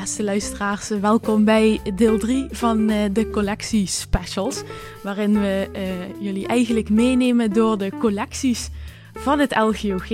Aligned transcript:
beste 0.00 0.22
luisteraars, 0.24 0.88
welkom 0.88 1.44
bij 1.44 1.80
deel 1.94 2.18
3 2.18 2.46
van 2.50 2.90
uh, 2.90 2.96
de 3.12 3.30
collectie 3.30 3.86
specials. 3.86 4.62
Waarin 5.02 5.40
we 5.40 5.68
uh, 5.76 6.22
jullie 6.24 6.46
eigenlijk 6.46 6.90
meenemen 6.90 7.52
door 7.52 7.78
de 7.78 7.92
collecties 7.98 8.68
van 9.14 9.38
het 9.38 9.56
LGOG. 9.56 10.08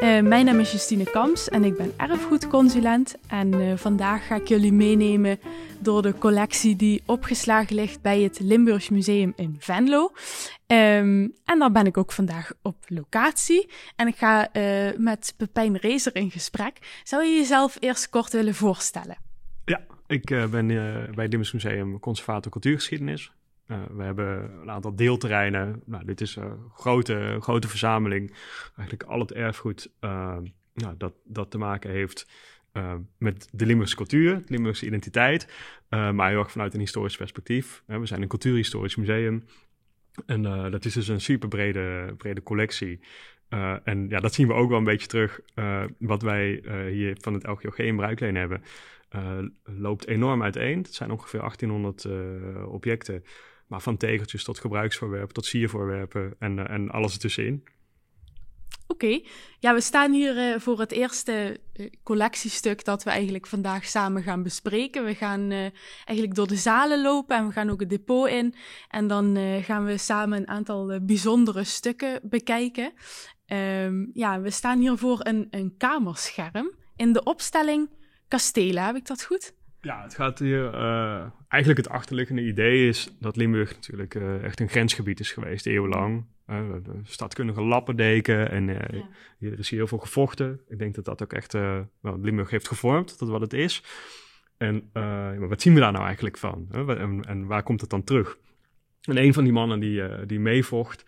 Uh, 0.00 0.20
mijn 0.20 0.44
naam 0.44 0.60
is 0.60 0.72
Justine 0.72 1.10
Kams 1.10 1.48
en 1.48 1.64
ik 1.64 1.76
ben 1.76 1.92
erfgoedconsulent. 1.96 3.16
En 3.28 3.78
vandaag 3.78 4.26
ga 4.26 4.34
ik 4.34 4.48
jullie 4.48 4.72
meenemen 4.72 5.38
door 5.78 6.02
de 6.02 6.18
collectie 6.18 6.76
die 6.76 7.02
opgeslagen 7.06 7.74
ligt 7.74 8.02
bij 8.02 8.20
het 8.20 8.40
Limburgs 8.40 8.88
Museum 8.88 9.32
in 9.36 9.56
Venlo. 9.58 10.12
Um, 10.66 11.34
en 11.44 11.58
daar 11.58 11.72
ben 11.72 11.86
ik 11.86 11.96
ook 11.96 12.12
vandaag 12.12 12.52
op 12.62 12.76
locatie. 12.86 13.70
En 13.96 14.06
ik 14.06 14.16
ga 14.16 14.48
uh, 14.52 14.88
met 14.98 15.34
Pepijn 15.36 15.76
Rezer 15.76 16.16
in 16.16 16.30
gesprek. 16.30 17.00
Zou 17.04 17.24
je 17.24 17.36
jezelf 17.36 17.76
eerst 17.80 18.08
kort 18.08 18.32
willen 18.32 18.54
voorstellen? 18.54 19.16
Ja, 19.64 19.80
ik 20.06 20.24
ben 20.24 20.66
bij 20.66 21.06
het 21.06 21.16
Limburgs 21.16 21.52
Museum 21.52 22.00
conservator 22.00 22.52
cultuurgeschiedenis. 22.52 23.32
We 23.66 24.02
hebben 24.02 24.60
een 24.60 24.70
aantal 24.70 24.96
deelterreinen. 24.96 25.82
Nou, 25.84 26.04
dit 26.04 26.20
is 26.20 26.36
een 26.36 26.58
grote, 26.74 27.36
grote 27.40 27.68
verzameling. 27.68 28.34
Eigenlijk 28.76 29.10
al 29.10 29.20
het 29.20 29.32
erfgoed 29.32 29.90
nou, 30.76 30.94
dat, 30.96 31.12
dat 31.24 31.50
te 31.50 31.58
maken 31.58 31.90
heeft 31.90 32.26
met 33.18 33.48
de 33.52 33.66
Limburgse 33.66 33.96
cultuur, 33.96 34.34
de 34.36 34.44
Limburgse 34.46 34.86
identiteit, 34.86 35.52
maar 35.88 36.28
heel 36.28 36.38
erg 36.38 36.50
vanuit 36.50 36.74
een 36.74 36.80
historisch 36.80 37.16
perspectief. 37.16 37.82
We 37.86 38.06
zijn 38.06 38.22
een 38.22 38.28
cultuurhistorisch 38.28 38.96
museum 38.96 39.44
en 40.26 40.42
dat 40.70 40.84
is 40.84 40.94
dus 40.94 41.08
een 41.08 41.20
super 41.20 41.48
brede, 41.48 42.14
brede 42.16 42.42
collectie. 42.42 43.00
en 43.84 44.08
ja, 44.08 44.20
dat 44.20 44.34
zien 44.34 44.46
we 44.46 44.52
ook 44.52 44.68
wel 44.68 44.78
een 44.78 44.84
beetje 44.84 45.06
terug. 45.06 45.40
wat 45.98 46.22
wij 46.22 46.62
hier 46.90 47.16
van 47.20 47.34
het 47.34 47.46
LGOG 47.46 47.78
in 47.78 47.96
Bruikleen 47.96 48.36
hebben, 48.36 48.62
loopt 49.64 50.06
enorm 50.06 50.42
uiteen. 50.42 50.78
Het 50.78 50.94
zijn 50.94 51.10
ongeveer 51.10 51.40
1800 51.40 52.06
objecten, 52.66 53.24
maar 53.66 53.80
van 53.80 53.96
tegeltjes 53.96 54.44
tot 54.44 54.58
gebruiksvoorwerpen, 54.58 55.34
tot 55.34 55.46
siervoorwerpen 55.46 56.34
en, 56.38 56.68
en 56.68 56.90
alles 56.90 57.12
ertussenin. 57.12 57.64
Oké, 58.86 59.20
ja, 59.58 59.74
we 59.74 59.80
staan 59.80 60.12
hier 60.12 60.36
uh, 60.36 60.60
voor 60.60 60.80
het 60.80 60.92
eerste 60.92 61.60
uh, 61.74 61.90
collectiestuk 62.02 62.84
dat 62.84 63.02
we 63.02 63.10
eigenlijk 63.10 63.46
vandaag 63.46 63.84
samen 63.84 64.22
gaan 64.22 64.42
bespreken. 64.42 65.04
We 65.04 65.14
gaan 65.14 65.50
eigenlijk 66.04 66.34
door 66.34 66.46
de 66.46 66.56
zalen 66.56 67.02
lopen 67.02 67.36
en 67.36 67.46
we 67.46 67.52
gaan 67.52 67.70
ook 67.70 67.80
het 67.80 67.90
depot 67.90 68.28
in. 68.28 68.54
En 68.88 69.06
dan 69.06 69.36
gaan 69.62 69.84
we 69.84 69.98
samen 69.98 70.38
een 70.38 70.48
aantal 70.48 71.00
bijzondere 71.02 71.64
stukken 71.64 72.20
bekijken. 72.22 72.92
Um, 73.46 74.10
ja, 74.12 74.40
we 74.40 74.50
staan 74.50 74.78
hier 74.78 74.96
voor 74.96 75.18
een, 75.22 75.46
een 75.50 75.74
kamerscherm 75.76 76.74
in 76.96 77.12
de 77.12 77.22
opstelling 77.22 77.90
Kastelen. 78.28 78.84
Heb 78.84 78.96
ik 78.96 79.06
dat 79.06 79.24
goed? 79.24 79.54
Ja, 79.86 80.02
het 80.02 80.14
gaat 80.14 80.38
hier. 80.38 80.74
eigenlijk 81.48 81.84
het 81.84 81.88
achterliggende 81.88 82.42
idee 82.42 82.88
is 82.88 83.16
dat 83.20 83.36
Limburg 83.36 83.74
natuurlijk 83.74 84.14
echt 84.42 84.60
een 84.60 84.68
grensgebied 84.68 85.20
is 85.20 85.32
geweest, 85.32 85.66
eeuwenlang. 85.66 86.24
Uh, 86.46 86.72
de 86.82 87.00
stadkundige 87.02 87.62
lappendeken 87.62 88.50
en 88.50 88.66
ja. 88.66 89.48
er 89.50 89.58
is 89.58 89.70
hier 89.70 89.78
heel 89.78 89.88
veel 89.88 89.98
gevochten. 89.98 90.60
Ik 90.68 90.78
denk 90.78 90.94
dat 90.94 91.04
dat 91.04 91.22
ook 91.22 91.32
echt 91.32 91.52
well, 91.52 92.16
Limburg 92.20 92.50
heeft 92.50 92.68
gevormd, 92.68 93.18
dat 93.18 93.28
wat 93.28 93.40
het 93.40 93.52
is. 93.52 93.82
En 94.56 94.90
maar 94.92 95.48
wat 95.48 95.62
zien 95.62 95.74
we 95.74 95.80
daar 95.80 95.92
nou 95.92 96.04
eigenlijk 96.04 96.38
van? 96.38 96.68
En, 96.70 97.24
en, 97.24 97.46
waar 97.46 97.62
komt 97.62 97.80
het 97.80 97.90
dan 97.90 98.04
terug? 98.04 98.38
En 99.02 99.16
een 99.16 99.34
van 99.34 99.44
die 99.44 99.52
mannen 99.52 99.80
die, 99.80 100.26
die 100.26 100.40
meevocht 100.40 101.04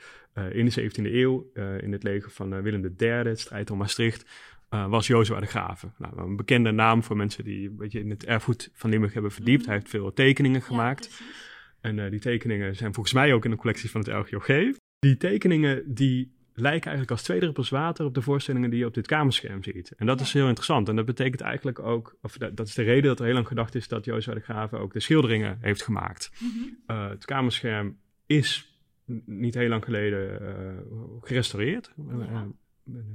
in 0.50 0.64
de 0.64 0.82
17e 0.82 1.04
eeuw 1.04 1.50
in 1.80 1.92
het 1.92 2.02
leger 2.02 2.30
van 2.30 2.62
Willem 2.62 2.94
III, 2.98 3.10
het 3.10 3.40
strijd 3.40 3.70
om 3.70 3.78
Maastricht, 3.78 4.24
was 4.68 5.06
Jozua 5.06 5.40
de 5.40 5.46
Graven. 5.46 5.94
Nou, 5.98 6.18
een 6.18 6.36
bekende 6.36 6.70
naam 6.70 7.02
voor 7.02 7.16
mensen 7.16 7.44
die 7.44 7.68
een 7.68 7.76
beetje 7.76 8.00
in 8.00 8.10
het 8.10 8.24
erfgoed 8.24 8.70
van 8.72 8.90
Limburg 8.90 9.12
hebben 9.12 9.32
verdiept. 9.32 9.60
Mhm. 9.60 9.70
Hij 9.70 9.78
heeft 9.78 9.90
veel 9.90 10.12
tekeningen 10.12 10.62
gemaakt. 10.62 11.06
Ja, 11.18 11.24
en 11.80 12.10
die 12.10 12.20
tekeningen 12.20 12.76
zijn 12.76 12.94
volgens 12.94 13.14
mij 13.14 13.32
ook 13.32 13.44
in 13.44 13.50
de 13.50 13.56
collectie 13.56 13.90
van 13.90 14.00
het 14.00 14.12
LGOG. 14.12 14.46
Die 14.98 15.16
tekeningen 15.16 15.94
die 15.94 16.36
lijken 16.60 16.86
eigenlijk 16.86 17.10
als 17.10 17.22
twee 17.22 17.40
druppels 17.40 17.68
water 17.68 18.04
op 18.04 18.14
de 18.14 18.22
voorstellingen 18.22 18.70
die 18.70 18.78
je 18.78 18.86
op 18.86 18.94
dit 18.94 19.06
kamerscherm 19.06 19.62
ziet. 19.62 19.92
En 19.96 20.06
dat 20.06 20.20
is 20.20 20.32
heel 20.32 20.46
interessant. 20.46 20.88
En 20.88 20.96
dat 20.96 21.04
betekent 21.04 21.40
eigenlijk 21.40 21.78
ook, 21.78 22.16
of 22.22 22.36
dat, 22.38 22.66
is 22.66 22.74
de 22.74 22.82
reden 22.82 23.02
dat 23.02 23.18
er 23.18 23.24
heel 23.24 23.34
lang 23.34 23.46
gedacht 23.46 23.74
is 23.74 23.88
dat 23.88 24.04
Jozef 24.04 24.34
de 24.34 24.40
Graven 24.40 24.78
ook 24.78 24.92
de 24.92 25.00
schilderingen 25.00 25.58
heeft 25.60 25.82
gemaakt. 25.82 26.30
Mhm. 26.38 26.96
Uh, 26.96 27.08
het 27.08 27.24
kamerscherm 27.24 27.98
is 28.26 28.78
niet 29.24 29.54
heel 29.54 29.68
lang 29.68 29.84
geleden 29.84 30.42
uh, 30.42 30.98
gerestaureerd. 31.20 31.92
Uh, 32.10 32.42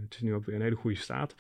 het 0.02 0.14
is 0.14 0.22
nu 0.22 0.34
ook 0.34 0.46
weer 0.46 0.56
in 0.56 0.62
een 0.62 0.68
hele 0.68 0.80
goede 0.80 0.98
staat. 0.98 1.36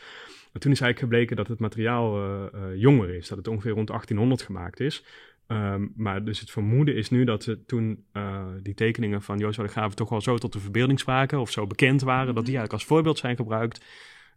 Maar 0.52 0.62
toen 0.62 0.72
is 0.72 0.82
eigenlijk 0.82 1.00
gebleken 1.00 1.36
dat 1.36 1.48
het 1.48 1.60
materiaal 1.60 2.40
jonger 2.76 3.16
is, 3.16 3.28
dat 3.28 3.38
het 3.38 3.48
ongeveer 3.48 3.72
rond 3.72 3.88
1800 3.88 4.42
gemaakt 4.42 4.80
is. 4.80 5.04
Um, 5.48 5.94
maar 5.96 6.24
dus 6.24 6.40
het 6.40 6.52
vermoeden 6.52 6.96
is 6.96 7.10
nu 7.10 7.24
dat 7.24 7.44
ze 7.44 7.66
toen 7.66 8.06
uh, 8.14 8.46
die 8.62 8.74
tekeningen 8.74 9.22
van 9.22 9.38
Jozef 9.38 9.66
de 9.66 9.72
Graven 9.72 9.96
toch 9.96 10.10
wel 10.10 10.22
zo 10.22 10.38
tot 10.38 10.54
de 10.54 10.60
verbeelding 10.60 11.00
spraken 11.00 11.40
of 11.40 11.52
zo 11.52 11.68
bekend 11.68 12.02
waren, 12.02 12.26
dat 12.26 12.46
die 12.46 12.54
mhm. 12.54 12.60
eigenlijk 12.60 12.74
als 12.74 12.86
voorbeeld 12.86 13.18
zijn 13.18 13.36
gebruikt. 13.36 13.86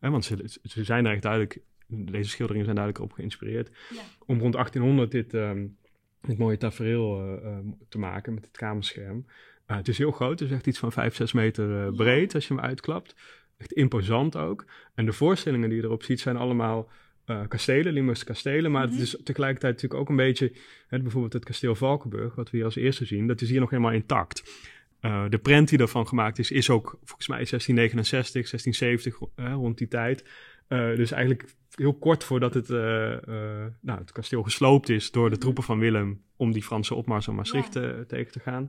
Eh, 0.00 0.10
want 0.10 0.24
ze, 0.24 0.58
ze 0.62 0.84
zijn 0.84 1.06
er 1.06 1.12
echt 1.12 1.22
duidelijk, 1.22 1.60
deze 1.86 2.30
schilderingen 2.30 2.64
zijn 2.64 2.76
duidelijk 2.76 3.04
op 3.04 3.12
geïnspireerd, 3.12 3.70
ja. 3.90 4.02
om 4.26 4.38
rond 4.38 4.52
1800 4.52 5.10
dit, 5.10 5.34
um, 5.34 5.76
dit 6.20 6.38
mooie 6.38 6.56
tafereel 6.56 7.38
uh, 7.42 7.58
te 7.88 7.98
maken 7.98 8.34
met 8.34 8.44
het 8.44 8.56
kamerscherm. 8.56 9.26
het 9.66 9.88
is 9.88 9.98
heel 9.98 10.10
groot, 10.10 10.40
het 10.40 10.48
is 10.48 10.54
echt 10.54 10.66
iets 10.66 10.78
van 10.78 10.92
5, 10.92 11.14
6 11.14 11.32
meter 11.32 11.92
breed 11.92 12.34
als 12.34 12.48
je 12.48 12.54
hem 12.54 12.62
uitklapt. 12.62 13.14
Echt 13.56 13.72
imposant 13.72 14.36
ook. 14.36 14.64
En 14.94 15.06
de 15.06 15.12
voorstellingen 15.12 15.68
die 15.68 15.78
je 15.78 15.84
erop 15.84 16.02
ziet 16.02 16.20
zijn 16.20 16.36
allemaal 16.36 16.90
uh, 17.26 17.40
kastelen, 17.48 17.92
Limburgse 17.92 18.24
kastelen. 18.24 18.70
Maar 18.70 18.82
het 18.82 18.92
mhm. 18.92 19.02
is 19.02 19.16
tegelijkertijd 19.24 19.72
natuurlijk 19.72 20.00
ook 20.00 20.08
een 20.08 20.16
beetje, 20.16 20.52
hè, 20.88 21.00
bijvoorbeeld 21.00 21.32
het 21.32 21.44
kasteel 21.44 21.74
Valkenburg, 21.74 22.34
wat 22.34 22.50
we 22.50 22.56
hier 22.56 22.66
als 22.66 22.76
eerste 22.76 23.04
zien, 23.04 23.26
dat 23.26 23.40
is 23.40 23.50
hier 23.50 23.60
nog 23.60 23.70
helemaal 23.70 23.92
intact. 23.92 24.64
Uh, 25.00 25.24
de 25.28 25.38
prent 25.38 25.68
die 25.68 25.78
ervan 25.78 26.06
gemaakt 26.08 26.38
is, 26.38 26.50
is 26.50 26.70
ook 26.70 26.98
volgens 27.04 27.28
mij 27.28 27.36
1669, 27.36 28.50
1670, 28.50 29.20
uh, 29.36 29.52
rond 29.52 29.78
die 29.78 29.88
tijd. 29.88 30.24
Uh, 30.68 30.96
dus 30.96 31.10
eigenlijk 31.10 31.44
heel 31.76 31.94
kort 31.94 32.24
voordat 32.24 32.54
het, 32.54 32.68
nou, 32.68 33.98
het 33.98 34.12
kasteel 34.12 34.42
gesloopt 34.42 34.88
is 34.88 35.10
door 35.10 35.24
de 35.24 35.30
mhm. 35.30 35.40
troepen 35.40 35.62
van 35.62 35.78
Willem 35.78 36.22
om 36.36 36.52
die 36.52 36.62
Franse 36.62 36.94
opmars 36.94 37.28
aan 37.28 37.34
Maastricht 37.34 37.72
tegen 38.08 38.32
te 38.32 38.40
gaan. 38.40 38.68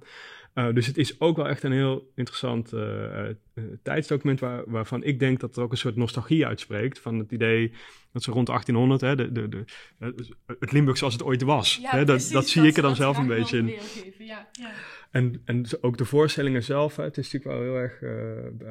Uh, 0.53 0.73
dus 0.73 0.85
het 0.85 0.97
is 0.97 1.19
ook 1.19 1.35
wel 1.35 1.47
echt 1.47 1.63
een 1.63 1.71
heel 1.71 2.11
interessant 2.15 2.73
tijdsdocument 3.83 4.39
waar, 4.39 4.63
waarvan 4.65 5.03
ik 5.03 5.19
denk 5.19 5.39
dat 5.39 5.57
er 5.57 5.63
ook 5.63 5.71
een 5.71 5.77
soort 5.77 5.95
nostalgie 5.95 6.45
uitspreekt. 6.45 6.99
Van 6.99 7.19
het 7.19 7.31
idee 7.31 7.71
dat 8.11 8.23
ze 8.23 8.31
rond 8.31 8.47
1800, 8.47 9.01
hè, 9.01 9.15
de, 9.15 9.31
de, 9.31 9.49
de, 9.49 9.63
het 10.59 10.71
Limburg 10.71 10.97
zoals 10.97 11.13
het 11.13 11.23
ooit 11.23 11.41
was. 11.41 11.79
Ja, 11.81 11.89
hè, 11.89 12.05
dat, 12.05 12.29
dat, 12.31 12.47
zie 12.47 12.67
ik 12.67 12.75
er 12.75 12.81
dan 12.81 12.95
zelf 12.95 13.17
een 13.17 13.27
beetje 13.27 13.57
in. 13.57 13.73
Ja. 14.17 14.47
En, 15.11 15.41
en 15.45 15.65
ook 15.81 15.97
de 15.97 16.05
voorstellingen 16.05 16.63
zelf, 16.63 16.95
hè, 16.95 17.03
het 17.03 17.17
is 17.17 17.31
natuurlijk 17.31 17.61
wel 17.61 17.69
heel 17.69 17.81
erg 17.81 18.01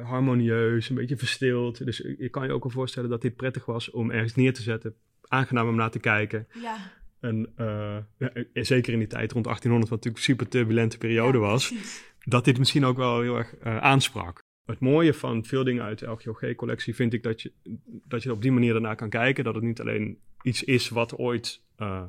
harmonieus, 0.07 0.89
een 0.89 0.95
beetje 0.95 1.17
verstild. 1.17 1.85
Dus 1.85 1.97
je 1.97 2.29
kan 2.29 2.45
je 2.45 2.53
ook 2.53 2.63
wel 2.63 2.71
voorstellen 2.71 3.09
dat 3.09 3.21
dit 3.21 3.35
prettig 3.35 3.65
was 3.65 3.91
om 3.91 4.11
ergens 4.27 4.43
neer 4.43 4.53
te 4.53 4.61
zetten. 4.61 4.95
Aangenaam 5.27 5.67
om 5.67 5.75
naar 5.75 5.91
te 5.91 5.99
kijken. 5.99 6.47
Ja. 6.61 6.77
En 7.19 7.53
uh, 7.57 7.97
ja, 8.17 8.63
zeker 8.63 8.93
in 8.93 8.99
die 8.99 9.07
tijd 9.07 9.31
rond 9.31 9.45
1800, 9.45 9.89
wat 9.89 10.03
natuurlijk 10.03 10.17
een 10.17 10.33
super 10.33 10.47
turbulente 10.47 10.97
periode 10.97 11.37
was, 11.37 11.73
dat 12.19 12.45
dit 12.45 12.57
misschien 12.57 12.85
ook 12.85 12.97
wel 12.97 13.21
heel 13.21 13.37
erg 13.37 13.53
uh, 13.65 13.77
aansprak. 13.77 14.45
Het 14.65 14.79
mooie 14.79 15.13
van 15.13 15.45
veel 15.45 15.63
dingen 15.63 15.83
uit 15.83 15.99
de 15.99 16.05
LGOG-collectie 16.05 16.95
vind 16.95 17.13
ik 17.13 17.23
dat 17.23 17.41
je, 17.41 17.51
dat 17.85 18.23
je 18.23 18.31
op 18.31 18.41
die 18.41 18.51
manier 18.51 18.73
daarna 18.73 18.95
kan 18.95 19.09
kijken. 19.09 19.43
Dat 19.43 19.55
het 19.55 19.63
niet 19.63 19.81
alleen 19.81 20.19
iets 20.41 20.63
is 20.63 20.89
wat 20.89 21.17
ooit 21.17 21.63
uh, 21.77 22.03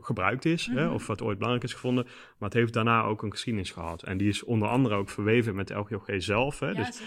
gebruikt 0.00 0.44
is, 0.44 0.66
hè, 0.66 0.84
mhm. 0.84 0.94
of 0.94 1.06
wat 1.06 1.22
ooit 1.22 1.36
belangrijk 1.36 1.66
is 1.66 1.74
gevonden, 1.74 2.04
maar 2.04 2.48
het 2.48 2.58
heeft 2.58 2.72
daarna 2.72 3.02
ook 3.02 3.22
een 3.22 3.30
geschiedenis 3.30 3.70
gehad. 3.70 4.02
En 4.02 4.16
die 4.16 4.28
is 4.28 4.44
onder 4.44 4.68
andere 4.68 4.94
ook 4.94 5.10
verweven 5.10 5.54
met 5.54 5.68
de 5.68 5.74
LGOG 5.74 6.06
zelf. 6.18 6.58
Hè. 6.58 6.66
Ja, 6.68 6.72
dus 6.72 7.02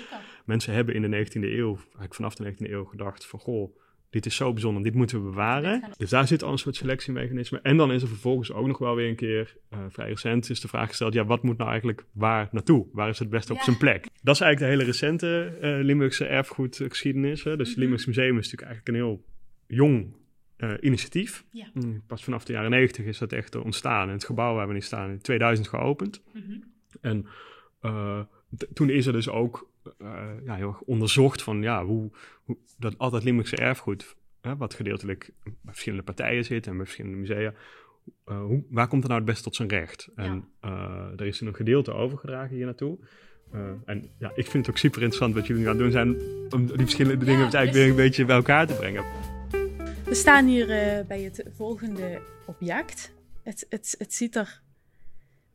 mensen 0.45 0.73
hebben 0.73 0.95
in 0.95 1.01
de 1.01 1.25
19e 1.25 1.43
eeuw, 1.43 1.75
eigenlijk 1.75 2.15
vanaf 2.15 2.35
de 2.35 2.53
19e 2.53 2.71
eeuw, 2.71 2.85
gedacht 2.85 3.25
van 3.25 3.39
goh 3.39 3.77
dit 4.09 4.25
is 4.25 4.35
zo 4.35 4.53
bijzonder, 4.53 4.83
dit 4.83 4.93
moeten 4.93 5.23
we 5.23 5.29
bewaren. 5.29 5.83
Dus 5.97 6.09
daar 6.09 6.27
zit 6.27 6.43
al 6.43 6.51
een 6.51 6.57
soort 6.57 6.75
selectiemechanisme. 6.75 7.59
En 7.61 7.77
dan 7.77 7.91
is 7.91 8.01
er 8.01 8.07
vervolgens 8.07 8.51
ook 8.51 8.67
nog 8.67 8.77
wel 8.77 8.95
weer 8.95 9.09
een 9.09 9.15
keer, 9.15 9.55
uh, 9.73 9.79
vrij 9.89 10.07
recent, 10.07 10.49
is 10.49 10.59
de 10.59 10.67
vraag 10.67 10.87
gesteld, 10.87 11.13
ja, 11.13 11.25
wat 11.25 11.43
moet 11.43 11.57
nou 11.57 11.69
eigenlijk 11.69 12.05
waar 12.11 12.47
naartoe? 12.51 12.87
Waar 12.91 13.09
is 13.09 13.19
het 13.19 13.29
best 13.29 13.49
op 13.49 13.59
zijn 13.59 13.77
plek? 13.77 14.07
Dat 14.21 14.35
is 14.35 14.41
eigenlijk 14.41 14.59
de 14.59 14.77
hele 14.77 14.91
recente 14.91 15.57
uh, 15.61 15.85
Limburgse 15.85 16.25
erfgoedgeschiedenis. 16.25 17.43
Hè? 17.43 17.57
Dus 17.57 17.67
het 17.67 17.75
mm 17.75 17.81
Limburgs 17.81 18.05
Museum 18.05 18.37
is 18.37 18.51
natuurlijk 18.51 18.71
eigenlijk 18.71 18.87
een 18.87 19.05
heel 19.05 19.25
jong 19.67 20.15
uh, 20.57 20.73
initiatief. 20.81 21.45
Ja. 21.51 21.69
Mm, 21.73 22.03
pas 22.07 22.23
vanaf 22.23 22.45
de 22.45 22.53
jaren 22.53 22.69
negentig 22.69 23.05
is 23.05 23.17
dat 23.17 23.31
echt 23.31 23.55
ontstaan. 23.55 24.07
En 24.07 24.13
het 24.13 24.25
gebouw 24.25 24.55
waar 24.55 24.67
we 24.67 24.73
nu 24.73 24.81
staan 24.81 25.09
in 25.09 25.21
2000 25.21 25.67
geopend. 25.67 26.21
Mm 26.33 26.41
-hmm. 26.41 26.63
En 27.01 27.25
toen 28.73 28.89
is 28.89 29.05
er 29.05 29.13
dus 29.13 29.29
ook 29.29 29.69
ja, 30.45 30.55
heel 30.55 30.67
erg 30.67 30.81
onderzocht 30.81 31.41
van 31.41 31.61
ja, 31.61 31.85
hoe, 31.85 32.11
hoe 32.43 32.57
dat 32.77 32.97
altijd 32.97 33.23
Limburgse 33.23 33.55
erfgoed, 33.55 34.15
hè, 34.41 34.55
wat 34.55 34.73
gedeeltelijk 34.73 35.31
bij 35.43 35.53
verschillende 35.65 36.03
partijen 36.03 36.45
zit 36.45 36.67
en 36.67 36.75
bij 36.75 36.85
verschillende 36.85 37.17
musea, 37.17 37.53
uh, 38.29 38.41
hoe, 38.41 38.63
waar 38.69 38.87
komt 38.87 39.01
het 39.01 39.11
nou 39.11 39.23
het 39.23 39.31
best 39.31 39.43
tot 39.43 39.55
zijn 39.55 39.69
recht? 39.69 40.09
En 40.15 40.47
uh, 40.65 41.05
er 41.15 41.25
is 41.25 41.41
een 41.41 41.55
gedeelte 41.55 41.93
overgedragen 41.93 42.55
hier 42.55 42.65
naartoe. 42.65 42.97
en 43.85 44.09
ja, 44.17 44.31
ik 44.35 44.47
vind 44.47 44.65
het 44.65 44.69
ook 44.69 44.77
super 44.77 45.01
interessant 45.01 45.33
wat 45.33 45.47
jullie 45.47 45.61
nu 45.61 45.69
aan 45.69 45.75
het 45.75 45.83
doen 45.83 45.91
zijn 45.91 46.15
om 46.49 46.65
die 46.65 46.75
verschillende 46.77 47.25
dingen 47.25 47.41
eigenlijk 47.41 47.73
weer 47.73 47.89
een 47.89 47.95
beetje 47.95 48.25
bij 48.25 48.35
elkaar 48.35 48.67
te 48.67 48.73
brengen. 48.73 49.03
We 50.05 50.15
staan 50.15 50.45
hier 50.45 50.67
bij 51.07 51.21
het 51.21 51.45
volgende 51.55 52.21
object. 52.45 53.13
Het, 53.43 53.65
het, 53.69 53.95
het 53.97 54.13
ziet 54.13 54.35
er 54.35 54.61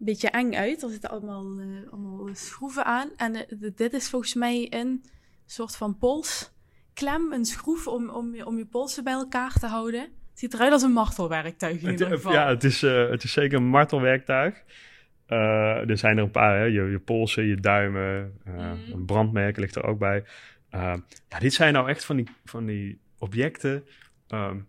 beetje 0.04 0.28
eng 0.28 0.54
uit. 0.54 0.82
Er 0.82 0.90
zitten 0.90 1.10
allemaal, 1.10 1.58
uh, 1.58 1.92
allemaal 1.92 2.28
schroeven 2.32 2.84
aan. 2.84 3.10
En 3.16 3.34
uh, 3.34 3.70
dit 3.74 3.92
is 3.92 4.08
volgens 4.08 4.34
mij 4.34 4.66
een 4.70 5.04
soort 5.46 5.76
van 5.76 5.98
polsklem, 5.98 7.32
een 7.32 7.44
schroef 7.44 7.86
om, 7.86 8.08
om, 8.10 8.42
om 8.42 8.58
je 8.58 8.66
polsen 8.66 9.04
bij 9.04 9.12
elkaar 9.12 9.52
te 9.52 9.66
houden. 9.66 10.00
Het 10.00 10.38
ziet 10.38 10.54
eruit 10.54 10.72
als 10.72 10.82
een 10.82 10.92
martelwerktuig 10.92 11.82
in 11.82 11.90
ieder 11.90 12.08
geval. 12.08 12.32
Ja, 12.32 12.48
het 12.48 12.64
is, 12.64 12.80
het 12.80 13.24
is 13.24 13.32
zeker 13.32 13.58
een 13.58 13.66
martelwerktuig. 13.66 14.62
er 15.26 15.98
zijn 15.98 16.16
er 16.16 16.22
een 16.22 16.30
paar, 16.30 16.58
hè? 16.58 16.64
Je, 16.64 16.82
je 16.82 16.98
polsen, 16.98 17.44
je 17.44 17.56
duimen, 17.56 18.40
mm. 18.44 18.58
een 18.92 19.04
brandmerk 19.04 19.56
ligt 19.56 19.76
er 19.76 19.84
ook 19.84 19.98
bij. 19.98 20.24
ja, 20.70 21.38
dit 21.38 21.54
zijn 21.54 21.72
nou 21.72 21.88
echt 21.88 22.04
van 22.04 22.16
die, 22.16 22.28
van 22.44 22.66
die 22.66 22.98
objecten 23.18 23.84
um, 24.28 24.68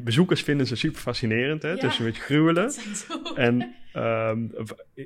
bezoekers 0.00 0.42
vinden 0.42 0.66
ze 0.66 0.76
super 0.76 1.00
fascinerend. 1.00 1.62
Hè? 1.62 1.68
Ja, 1.68 1.74
het 1.74 1.84
is 1.84 1.98
een 1.98 2.04
beetje 2.04 2.22
gruwelen. 2.22 2.72
En 3.36 3.74
um, 3.96 4.52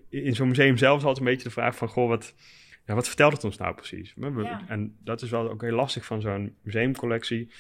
in 0.08 0.35
zo'n 0.35 0.49
museum 0.49 0.76
zelf 0.76 0.99
is 0.99 1.05
altijd 1.05 1.26
een 1.26 1.32
beetje 1.32 1.49
de 1.49 1.55
vraag 1.55 1.76
van... 1.76 1.88
Goh, 1.88 2.08
wat, 2.08 2.35
ja, 2.87 2.94
wat 2.94 3.06
vertelt 3.06 3.32
het 3.32 3.44
ons 3.44 3.56
nou 3.56 3.75
precies? 3.75 4.14
Ja. 4.17 4.64
En 4.69 4.96
dat 5.05 5.23
is 5.23 5.31
wel 5.31 5.50
ook 5.50 5.62
heel 5.62 5.75
lastig 5.75 6.05
van 6.05 6.20
zo'n 6.20 6.55
museumcollectie. 6.62 7.50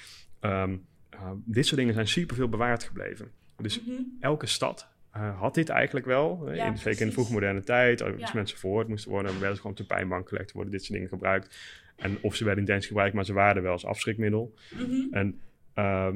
Um, 0.40 0.86
uh, 1.14 1.30
dit 1.44 1.66
soort 1.66 1.80
dingen 1.80 1.94
zijn 1.94 2.08
super 2.08 2.36
veel 2.36 2.48
bewaard 2.48 2.84
gebleven. 2.84 3.30
Dus 3.56 3.80
mm 3.80 3.94
-hmm. 3.94 4.16
elke 4.20 4.46
stad 4.46 4.88
uh, 5.16 5.40
had 5.40 5.54
dit 5.54 5.68
eigenlijk 5.68 6.06
wel. 6.06 6.52
Ja, 6.52 6.64
in, 6.64 6.78
zeker 6.78 7.00
in 7.00 7.06
de 7.06 7.12
vroegmoderne 7.12 7.62
tijd. 7.62 8.02
Als 8.02 8.32
mensen 8.32 8.58
verhoord 8.58 8.88
moesten 8.88 9.10
worden... 9.10 9.32
werden 9.32 9.50
ze 9.50 9.56
gewoon 9.56 9.72
op 9.72 9.78
de 9.78 9.94
pijnbank 9.94 10.28
gelegd. 10.28 10.52
worden 10.52 10.72
dit 10.72 10.80
soort 10.80 10.92
dingen 10.92 11.08
gebruikt. 11.08 11.56
En 11.96 12.18
of 12.22 12.34
ze 12.34 12.44
werden 12.44 12.64
in 12.64 12.70
dienst 12.70 12.88
gebruikt... 12.88 13.14
maar 13.14 13.24
ze 13.24 13.32
waren 13.32 13.62
wel 13.62 13.72
als 13.72 13.84
afschrikmiddel. 13.84 14.54
Mm 14.70 14.84
-hmm. 14.84 15.08
En 15.10 15.40
uh, 15.74 16.08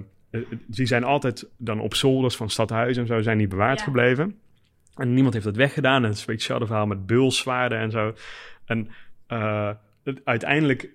die 0.66 0.86
zijn 0.86 1.04
altijd 1.04 1.48
dan 1.56 1.80
op 1.80 1.94
zolders 1.94 2.36
van 2.36 2.50
stadhuizen 2.50 3.02
en 3.02 3.08
zo 3.08 3.20
zijn 3.20 3.38
die 3.38 3.48
bewaard 3.48 3.82
gebleven. 3.82 4.38
En 4.94 5.14
niemand 5.14 5.34
heeft 5.34 5.46
dat 5.46 5.56
weggedaan. 5.56 6.02
En 6.02 6.08
het 6.08 6.12
is 6.12 6.20
een 6.20 6.26
beetje 6.26 6.42
hetzelfde 6.42 6.66
verhaal 6.66 6.86
met 6.86 7.06
beulswaarden 7.06 7.78
en 7.78 7.90
zo. 7.90 8.14
En 8.64 8.88
uh, 9.28 9.70
uiteindelijk 10.24 10.88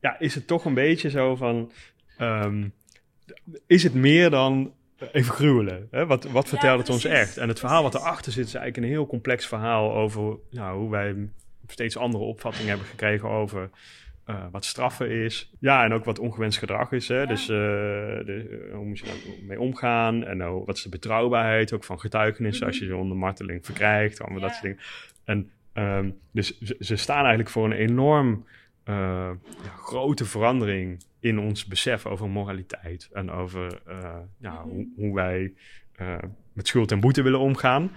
ja, 0.00 0.18
is 0.18 0.34
het 0.34 0.46
toch 0.46 0.64
een 0.64 0.74
beetje 0.74 1.10
zo 1.10 1.36
van... 1.36 1.72
Um, 2.18 2.72
is 3.66 3.82
het 3.82 3.94
meer 3.94 4.30
dan 4.30 4.72
even 5.12 5.34
gruwelen? 5.34 5.88
Hè? 5.90 6.06
Wat, 6.06 6.24
wat 6.24 6.48
vertelt 6.48 6.78
het 6.78 6.88
ons 6.88 7.04
echt? 7.04 7.36
En 7.36 7.48
het 7.48 7.58
verhaal 7.58 7.82
wat 7.82 7.94
erachter 7.94 8.32
zit 8.32 8.46
is 8.46 8.54
eigenlijk 8.54 8.86
een 8.86 8.92
heel 8.92 9.06
complex 9.06 9.46
verhaal... 9.46 9.94
over 9.94 10.36
nou, 10.50 10.78
hoe 10.78 10.90
wij 10.90 11.28
steeds 11.66 11.96
andere 11.96 12.24
opvattingen 12.24 12.68
hebben 12.68 12.86
gekregen 12.86 13.28
over 13.28 13.70
uh, 14.26 14.44
wat 14.50 14.64
straffen 14.64 15.10
is. 15.10 15.52
Ja, 15.58 15.84
en 15.84 15.92
ook 15.92 16.04
wat 16.04 16.18
ongewenst 16.18 16.58
gedrag 16.58 16.92
is. 16.92 17.08
Hè? 17.08 17.26
Dus 17.26 17.42
uh, 17.42 17.48
de, 17.48 18.68
hoe 18.72 18.84
moet 18.84 18.98
je 18.98 19.04
daar 19.04 19.14
mee 19.46 19.60
omgaan? 19.60 20.24
En 20.24 20.38
uh, 20.38 20.52
wat 20.64 20.76
is 20.76 20.82
de 20.82 20.88
betrouwbaarheid 20.88 21.72
ook 21.72 21.84
van 21.84 22.00
getuigenissen 22.00 22.66
als 22.66 22.78
je 22.78 22.86
ze 22.86 22.96
onder 22.96 23.16
marteling 23.16 23.64
verkrijgt? 23.64 24.20
Allemaal 24.20 24.40
ja. 24.40 24.46
dat 24.46 24.54
soort 24.54 24.62
dingen. 24.62 24.82
En 25.24 25.50
um, 25.84 26.18
dus 26.32 26.58
ze, 26.60 26.76
ze, 26.80 26.96
staan 26.96 27.20
eigenlijk 27.20 27.50
voor 27.50 27.64
een 27.64 27.72
enorm 27.72 28.46
ja, 28.84 29.36
grote 29.76 30.24
verandering 30.24 31.04
in 31.20 31.38
ons 31.38 31.66
besef 31.66 32.06
over 32.06 32.28
moraliteit. 32.28 33.08
En 33.12 33.30
over 33.30 33.80
mm 33.86 34.28
-hmm. 34.40 34.60
hoe, 34.60 34.88
hoe, 34.96 35.14
wij 35.14 35.52
met 36.52 36.66
schuld 36.66 36.92
en 36.92 37.00
boete 37.00 37.22
willen 37.22 37.40
omgaan. 37.40 37.90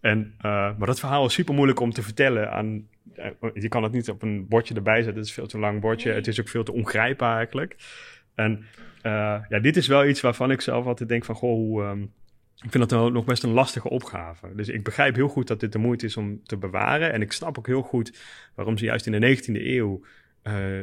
En, 0.00 0.34
maar 0.42 0.86
dat 0.86 1.00
verhaal 1.00 1.26
is 1.26 1.32
super 1.32 1.54
moeilijk 1.54 1.80
om 1.80 1.92
te 1.92 2.02
vertellen 2.02 2.52
aan 2.52 2.86
eh, 3.16 3.30
je 3.54 3.68
kan 3.68 3.82
het 3.82 3.92
niet 3.92 4.10
op 4.10 4.22
een 4.22 4.48
bordje 4.48 4.74
erbij 4.74 5.02
zetten. 5.02 5.16
Het 5.16 5.26
is 5.26 5.32
veel 5.32 5.46
te 5.46 5.58
lang 5.58 5.80
bordje. 5.80 6.12
Het 6.12 6.26
is 6.26 6.40
ook 6.40 6.48
veel 6.48 6.64
te 6.64 6.72
ongrijpbaar 6.72 7.36
eigenlijk. 7.36 7.76
En 8.34 8.64
uh, 9.02 9.38
ja, 9.48 9.58
dit 9.60 9.76
is 9.76 9.86
wel 9.86 10.06
iets 10.06 10.20
waarvan 10.20 10.50
ik 10.50 10.60
zelf 10.60 10.86
altijd 10.86 11.08
denk 11.08 11.24
van... 11.24 11.34
Goh, 11.34 11.50
hoe, 11.50 11.82
um, 11.82 12.12
ik 12.64 12.70
vind 12.70 12.88
dat 12.88 13.12
nog 13.12 13.24
best 13.24 13.42
een 13.42 13.50
lastige 13.50 13.88
opgave. 13.88 14.54
Dus 14.54 14.68
ik 14.68 14.84
begrijp 14.84 15.14
heel 15.14 15.28
goed 15.28 15.46
dat 15.46 15.60
dit 15.60 15.72
de 15.72 15.78
moeite 15.78 16.06
is 16.06 16.16
om 16.16 16.40
te 16.44 16.56
bewaren. 16.56 17.12
En 17.12 17.22
ik 17.22 17.32
snap 17.32 17.58
ook 17.58 17.66
heel 17.66 17.82
goed 17.82 18.18
waarom 18.54 18.78
ze 18.78 18.84
juist 18.84 19.06
in 19.06 19.20
de 19.20 19.36
19e 19.36 19.66
eeuw... 19.66 20.04
Uh, 20.46 20.80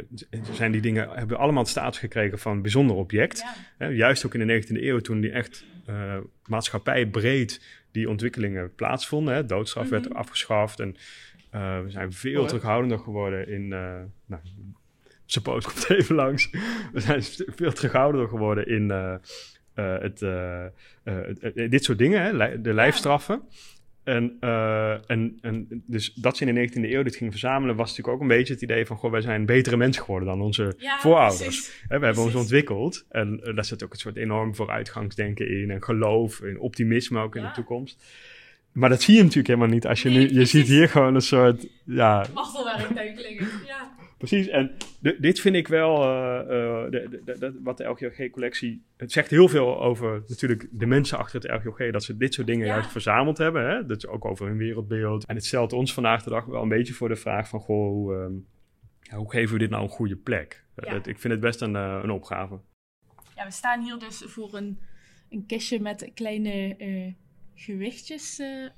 zijn 0.51 0.71
die 0.71 0.81
dingen, 0.81 1.09
hebben 1.09 1.37
allemaal 1.37 1.65
status 1.65 1.99
gekregen 1.99 2.39
van 2.39 2.61
bijzonder 2.61 2.95
object. 2.95 3.43
Ja. 3.79 3.89
juist 3.89 4.25
ook 4.25 4.33
in 4.33 4.47
de 4.47 4.63
19e 4.63 4.83
eeuw, 4.83 4.99
toen 4.99 5.21
die 5.21 5.31
echt 5.31 5.65
uh, 5.89 6.17
maatschappij 6.45 7.07
breed 7.07 7.81
die 7.91 8.09
ontwikkelingen 8.09 8.75
plaatsvonden. 8.75 9.33
Hè. 9.33 9.45
Doodstraf 9.45 9.83
mm 9.85 9.91
-hmm. 9.91 10.01
werd 10.01 10.13
afgeschaft 10.13 10.79
en 10.79 10.95
uh, 11.55 11.81
we 11.81 11.89
zijn 11.89 12.13
veel 12.13 12.45
terughoudender 12.45 12.99
geworden 12.99 13.47
in. 13.47 13.67
Nou, 13.67 14.41
Suppose 15.25 15.67
komt 15.69 15.89
even 15.89 16.15
langs. 16.15 16.49
We 16.93 16.99
zijn 16.99 17.23
veel 17.55 17.73
terughoudender 17.73 18.29
geworden 18.29 18.67
in 18.67 18.89
het, 19.73 20.19
dit 21.71 21.83
soort 21.83 21.97
dingen, 21.97 22.21
hè, 22.21 22.61
de 22.61 22.73
lijfstraffen. 22.73 23.41
En, 24.03 24.37
en, 25.07 25.37
en 25.41 25.83
dus 25.85 26.13
dat 26.13 26.37
ze 26.37 26.45
in 26.45 26.55
de 26.55 26.69
19e 26.69 26.91
eeuw 26.91 27.03
dit 27.03 27.15
gingen 27.15 27.31
verzamelen, 27.31 27.75
was 27.75 27.89
natuurlijk 27.89 28.15
ook 28.15 28.21
een 28.21 28.37
beetje 28.37 28.53
het 28.53 28.61
idee 28.61 28.85
van: 28.85 28.97
goh, 28.97 29.11
wij 29.11 29.21
zijn 29.21 29.45
betere 29.45 29.77
mensen 29.77 30.03
geworden 30.03 30.27
dan 30.27 30.41
onze 30.41 30.73
ja, 30.77 30.99
voorouders. 30.99 31.71
Hè, 31.87 31.99
we 31.99 32.05
hebben 32.05 32.23
ons 32.23 32.35
ontwikkeld 32.35 33.05
en 33.09 33.41
daar 33.55 33.65
zit 33.65 33.83
ook 33.83 33.93
een 33.93 33.99
soort 33.99 34.15
enorm 34.15 34.55
vooruitgangsdenken 34.55 35.61
in 35.61 35.71
en 35.71 35.83
geloof 35.83 36.41
en 36.41 36.59
optimisme 36.59 37.21
ook 37.21 37.35
in 37.35 37.41
ja. 37.41 37.47
de 37.47 37.53
toekomst. 37.53 38.03
Maar 38.71 38.89
dat 38.89 39.01
zie 39.01 39.15
je 39.15 39.21
natuurlijk 39.21 39.47
helemaal 39.47 39.73
niet 39.73 39.87
als 39.87 40.01
je 40.01 40.09
nu... 40.09 40.33
Je 40.33 40.45
ziet 40.45 40.67
hier 40.67 40.89
gewoon 40.89 41.15
een 41.15 41.21
soort... 41.21 41.67
Ja, 41.85 42.25
Wachtelwerktuiglingen, 42.33 43.47
ja. 43.65 43.91
Precies, 44.27 44.47
en 44.47 44.71
dit 45.19 45.39
vind 45.39 45.55
ik 45.55 45.67
wel... 45.67 45.95
De, 45.99 47.21
de, 47.25 47.37
de, 47.39 47.59
wat 47.63 47.77
de 47.77 47.83
LGOG-collectie... 47.83 48.85
Het 48.97 49.11
zegt 49.11 49.29
heel 49.29 49.47
veel 49.47 49.81
over 49.81 50.23
natuurlijk 50.27 50.67
de 50.71 50.85
mensen 50.85 51.17
achter 51.17 51.41
het 51.41 51.51
LGOG... 51.51 51.91
dat 51.91 52.03
ze 52.03 52.17
dit 52.17 52.33
soort 52.33 52.47
dingen 52.47 52.67
ja. 52.67 52.73
juist 52.73 52.91
verzameld 52.91 53.37
hebben. 53.37 53.69
Hè? 53.69 53.85
Dat 53.85 53.97
is 53.97 54.07
ook 54.07 54.25
over 54.25 54.47
hun 54.47 54.57
wereldbeeld. 54.57 55.25
En 55.25 55.35
het 55.35 55.45
stelt 55.45 55.73
ons 55.73 55.93
vandaag 55.93 56.23
de 56.23 56.29
dag 56.29 56.45
wel 56.45 56.61
een 56.61 56.69
beetje 56.69 56.93
voor 56.93 57.09
de 57.09 57.15
vraag 57.15 57.47
van... 57.47 57.59
Goh, 57.59 57.89
hoe, 57.89 58.13
um, 58.13 58.47
ja, 58.99 59.17
hoe 59.17 59.31
geven 59.31 59.53
we 59.53 59.59
dit 59.59 59.69
nou 59.69 59.83
een 59.83 59.89
goede 59.89 60.15
plek? 60.15 60.65
Ja. 60.75 60.93
ik 60.93 61.19
vind 61.19 61.33
het 61.33 61.39
best 61.39 61.61
een, 61.61 61.75
uh, 61.75 61.99
een 62.03 62.11
opgave. 62.11 62.59
Ja, 63.35 63.45
we 63.45 63.51
staan 63.51 63.81
hier 63.81 63.99
dus 63.99 64.23
voor 64.27 64.53
een, 64.53 64.79
een 65.29 65.45
kistje 65.45 65.79
met 65.79 66.11
kleine 66.13 66.75
gewichtjes 67.55 68.39
uh, 68.39 68.69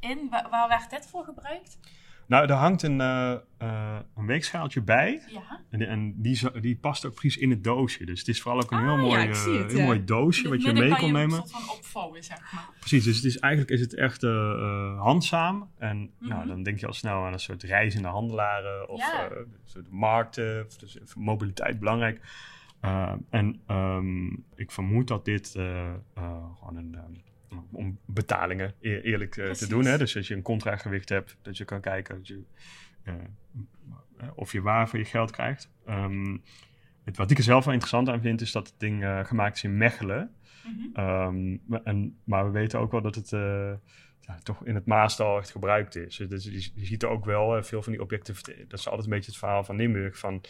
erin. 0.00 0.28
Waar, 0.30 0.48
waar, 0.50 0.68
werd 0.68 0.90
dit 0.90 1.06
voor 1.06 1.24
gebruikt? 1.24 1.78
Nou, 2.26 2.46
er 2.46 2.52
hangt 2.52 2.82
een, 2.82 3.00
uh, 3.00 3.34
uh, 3.62 3.98
een 4.16 4.26
weegschaaltje 4.26 4.82
bij. 4.82 5.22
Ja. 5.28 5.60
En, 5.70 5.88
en 5.88 6.14
die, 6.22 6.60
die, 6.60 6.76
past 6.76 7.06
ook 7.06 7.14
precies 7.14 7.42
in 7.42 7.50
het 7.50 7.64
doosje. 7.64 8.04
Dus 8.04 8.18
het 8.18 8.28
is 8.28 8.42
vooral 8.42 8.62
ook 8.62 8.70
een 8.70 8.78
heel, 8.78 8.88
ah, 8.88 9.00
mooi, 9.00 9.20
ja, 9.20 9.28
het, 9.28 9.44
heel 9.44 9.76
ja. 9.76 9.84
mooi 9.84 10.04
doosje 10.04 10.48
wat 10.48 10.62
je 10.62 10.72
mee 10.72 10.96
kon 10.96 11.12
nemen. 11.12 11.40
Een 11.40 11.46
soort 11.46 11.64
van 11.64 11.76
opvouwen, 11.76 12.24
zeg 12.24 12.52
maar. 12.52 12.68
Precies, 12.78 13.04
dus 13.04 13.16
het 13.16 13.24
is, 13.24 13.38
eigenlijk 13.38 13.72
is 13.72 13.80
het 13.80 13.94
echt 13.94 14.22
handzaam. 14.96 15.70
En 15.78 15.96
mm 15.96 16.10
-hmm. 16.18 16.28
nou, 16.28 16.40
mhm. 16.40 16.48
dan 16.48 16.62
denk 16.62 16.78
je 16.80 16.86
al 16.86 16.92
snel 16.92 17.24
aan 17.24 17.32
een 17.32 17.40
soort 17.40 17.62
reizende 17.62 18.08
handelaren 18.08 18.88
of 18.88 19.00
soort 19.64 19.90
markten. 19.90 20.66
Of 20.66 20.76
dus 20.76 20.98
mobiliteit 21.16 21.78
belangrijk. 21.78 22.20
en 23.30 23.60
um, 23.70 24.44
ik 24.54 24.70
vermoed 24.70 25.08
dat 25.08 25.24
dit 25.24 25.50
gewoon 25.50 26.76
een 26.76 26.96
om 27.70 27.98
betalingen 28.06 28.74
eerlijk 28.80 29.36
uh, 29.36 29.50
te 29.50 29.68
doen. 29.68 29.84
Hè? 29.84 29.98
Dus 29.98 30.16
als 30.16 30.28
je 30.28 30.34
een 30.34 30.42
contragewicht 30.42 31.08
hebt, 31.08 31.36
dat 31.42 31.56
je 31.56 31.64
kan 31.64 31.80
kijken 31.80 32.16
dat 32.16 32.26
je, 32.26 32.42
uh, 33.04 33.14
of 34.34 34.52
je 34.52 34.60
waar 34.60 34.88
voor 34.88 34.98
je 34.98 35.04
geld 35.04 35.30
krijgt. 35.30 35.70
Um, 35.88 36.42
het, 37.04 37.16
wat 37.16 37.30
ik 37.30 37.38
er 37.38 37.44
zelf 37.44 37.64
wel 37.64 37.72
interessant 37.72 38.08
aan 38.08 38.20
vind, 38.20 38.40
is 38.40 38.52
dat 38.52 38.66
het 38.66 38.80
ding 38.80 39.02
uh, 39.02 39.24
gemaakt 39.24 39.56
is 39.56 39.62
in 39.62 39.76
Mechelen. 39.76 40.34
Mm 40.64 40.92
-hmm. 40.94 41.04
um, 41.04 41.80
en, 41.84 42.18
maar 42.24 42.44
we 42.44 42.50
weten 42.50 42.78
ook 42.78 42.90
wel 42.92 43.02
dat 43.02 43.14
het 43.14 43.30
ja, 44.20 44.38
toch 44.42 44.64
in 44.64 44.74
het 44.74 44.86
Maastal 44.86 45.38
echt 45.38 45.50
gebruikt 45.50 45.96
is. 45.96 46.16
Dus 46.16 46.44
je, 46.44 46.70
je 46.74 46.86
ziet 46.86 47.02
er 47.02 47.08
ook 47.08 47.24
wel 47.24 47.62
veel 47.62 47.82
van 47.82 47.92
die 47.92 48.02
objecten. 48.02 48.34
Dat 48.68 48.78
is 48.78 48.88
altijd 48.88 49.04
een 49.04 49.14
beetje 49.14 49.30
het 49.30 49.40
verhaal 49.40 49.64
van 49.64 49.76
Limburg. 49.76 50.18
Van, 50.18 50.40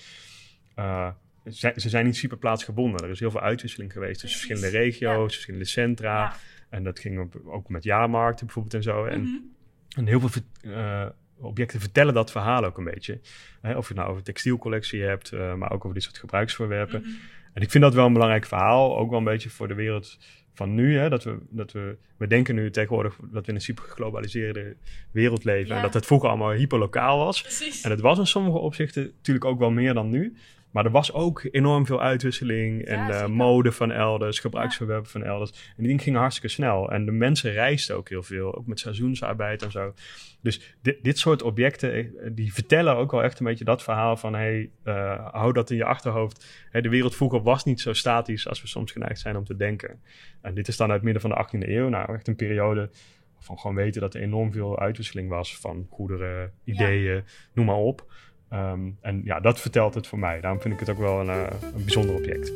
ze, 1.50 1.72
ze, 1.76 1.88
zijn 1.88 2.04
niet 2.04 2.16
super 2.16 2.38
plaatsgebonden. 2.38 3.04
Er 3.04 3.10
is 3.10 3.20
heel 3.20 3.30
veel 3.30 3.40
uitwisseling 3.40 3.92
geweest 3.92 4.20
tussen 4.20 4.40
verschillende 4.40 4.78
regio's, 4.78 5.16
ja. 5.16 5.28
verschillende 5.28 5.66
centra. 5.66 6.18
Ja. 6.18 6.36
En 6.68 6.84
dat 6.84 6.98
ging 6.98 7.20
op, 7.20 7.40
ook 7.44 7.68
met 7.68 7.84
jaarmarkten 7.84 8.46
bijvoorbeeld 8.46 8.74
en 8.74 8.82
zo. 8.82 9.04
En, 9.04 9.20
mm 9.20 9.26
-hmm. 9.26 9.54
en 9.96 10.06
heel 10.06 10.20
veel 10.20 10.42
uh, 10.62 11.06
objecten 11.38 11.80
vertellen 11.80 12.14
dat 12.14 12.30
verhaal 12.30 12.64
ook 12.64 12.78
een 12.78 12.84
beetje. 12.84 13.20
Hè, 13.60 13.76
of 13.76 13.88
je 13.88 13.94
nou 13.94 14.10
over 14.10 14.22
textielcollectie 14.22 15.02
hebt, 15.02 15.32
uh, 15.32 15.54
maar 15.54 15.72
ook 15.72 15.82
over 15.82 15.94
dit 15.94 16.02
soort 16.02 16.18
gebruiksvoorwerpen. 16.18 16.98
Mm 16.98 17.04
-hmm. 17.04 17.18
En 17.52 17.62
ik 17.62 17.70
vind 17.70 17.84
dat 17.84 17.94
wel 17.94 18.06
een 18.06 18.12
belangrijk 18.12 18.46
verhaal. 18.46 18.98
Ook 18.98 19.10
wel 19.10 19.18
een 19.18 19.24
beetje 19.24 19.50
voor 19.50 19.68
de 19.68 19.74
wereld 19.74 20.18
van 20.54 20.74
nu. 20.74 20.98
Hè, 20.98 21.08
dat 21.08 21.24
we, 21.24 21.38
dat 21.50 21.72
we, 21.72 21.96
we 22.16 22.26
denken 22.26 22.54
nu 22.54 22.70
tegenwoordig 22.70 23.16
dat 23.30 23.42
we 23.44 23.48
in 23.48 23.54
een 23.54 23.60
super 23.60 23.84
geglobaliseerde 23.84 24.76
wereld 25.10 25.44
leven. 25.44 25.68
Ja. 25.68 25.76
En 25.76 25.82
dat 25.82 25.94
het 25.94 26.06
vroeger 26.06 26.28
allemaal 26.28 26.50
hyperlokaal 26.50 27.18
was. 27.18 27.42
Precies. 27.42 27.82
En 27.82 27.90
het 27.90 28.00
was 28.00 28.18
in 28.18 28.26
sommige 28.26 28.58
opzichten 28.58 29.12
natuurlijk 29.16 29.44
ook 29.44 29.58
wel 29.58 29.70
meer 29.70 29.94
dan 29.94 30.08
nu. 30.10 30.36
Maar 30.72 30.84
er 30.84 30.90
was 30.90 31.12
ook 31.12 31.48
enorm 31.50 31.86
veel 31.86 32.00
uitwisseling 32.00 32.84
en 32.84 32.98
Ja, 32.98 33.22
eh, 33.22 33.26
mode 33.26 33.72
van 33.72 33.92
elders, 33.92 34.38
gebruiksverwerpen 34.38 35.10
van 35.10 35.22
elders. 35.22 35.50
En 35.50 35.74
die 35.76 35.86
dingen 35.86 36.02
gingen 36.02 36.20
hartstikke 36.20 36.54
snel. 36.54 36.90
En 36.90 37.04
de 37.04 37.12
mensen 37.12 37.52
reisden 37.52 37.96
ook 37.96 38.08
heel 38.08 38.22
veel, 38.22 38.54
ook 38.54 38.66
met 38.66 38.80
seizoensarbeid 38.80 39.62
en 39.62 39.70
zo. 39.70 39.94
Dus 40.40 40.76
dit, 40.82 40.98
dit 41.02 41.18
soort 41.18 41.42
objecten, 41.42 41.92
eh, 41.92 42.30
die 42.32 42.52
vertellen 42.52 42.96
ook 42.96 43.10
wel 43.10 43.22
echt 43.22 43.38
een 43.38 43.46
beetje 43.46 43.64
dat 43.64 43.82
verhaal 43.82 44.16
van... 44.16 44.34
hey, 44.34 44.70
eh, 44.82 45.28
hou 45.32 45.52
dat 45.52 45.70
in 45.70 45.76
je 45.76 45.84
achterhoofd. 45.84 46.46
De 46.72 46.88
wereld 46.88 47.16
vroeger 47.16 47.42
was 47.42 47.64
niet 47.64 47.80
zo 47.80 47.92
statisch 47.92 48.48
als 48.48 48.62
we 48.62 48.68
soms 48.68 48.92
geneigd 48.92 49.20
zijn 49.20 49.36
om 49.36 49.44
te 49.44 49.56
denken. 49.56 50.00
En 50.40 50.54
dit 50.54 50.68
is 50.68 50.76
dan 50.76 50.90
uit 50.90 51.02
midden 51.02 51.22
van 51.22 51.30
de 51.30 51.46
18e 51.46 51.68
eeuw. 51.68 51.88
Nou, 51.88 52.14
echt 52.14 52.28
een 52.28 52.36
periode 52.36 52.90
van 53.38 53.58
gewoon 53.58 53.76
weten 53.76 54.00
dat 54.00 54.14
er 54.14 54.20
enorm 54.20 54.52
veel 54.52 54.78
uitwisseling 54.78 55.28
was 55.28 55.56
van 55.58 55.86
goederen, 55.90 56.52
ideeën, 56.64 57.24
noem 57.52 57.66
maar 57.66 57.76
op. 57.76 58.06
Ehm, 58.52 58.80
en 59.00 59.20
ja, 59.24 59.40
dat 59.40 59.60
vertelt 59.60 59.94
het 59.94 60.06
voor 60.06 60.18
mij. 60.18 60.40
Daarom 60.40 60.60
vind 60.60 60.74
ik 60.74 60.80
het 60.80 60.90
ook 60.90 60.98
wel 60.98 61.20
een, 61.20 61.28
eh, 61.28 61.46
een 61.74 61.84
bijzonder 61.84 62.14
object. 62.14 62.52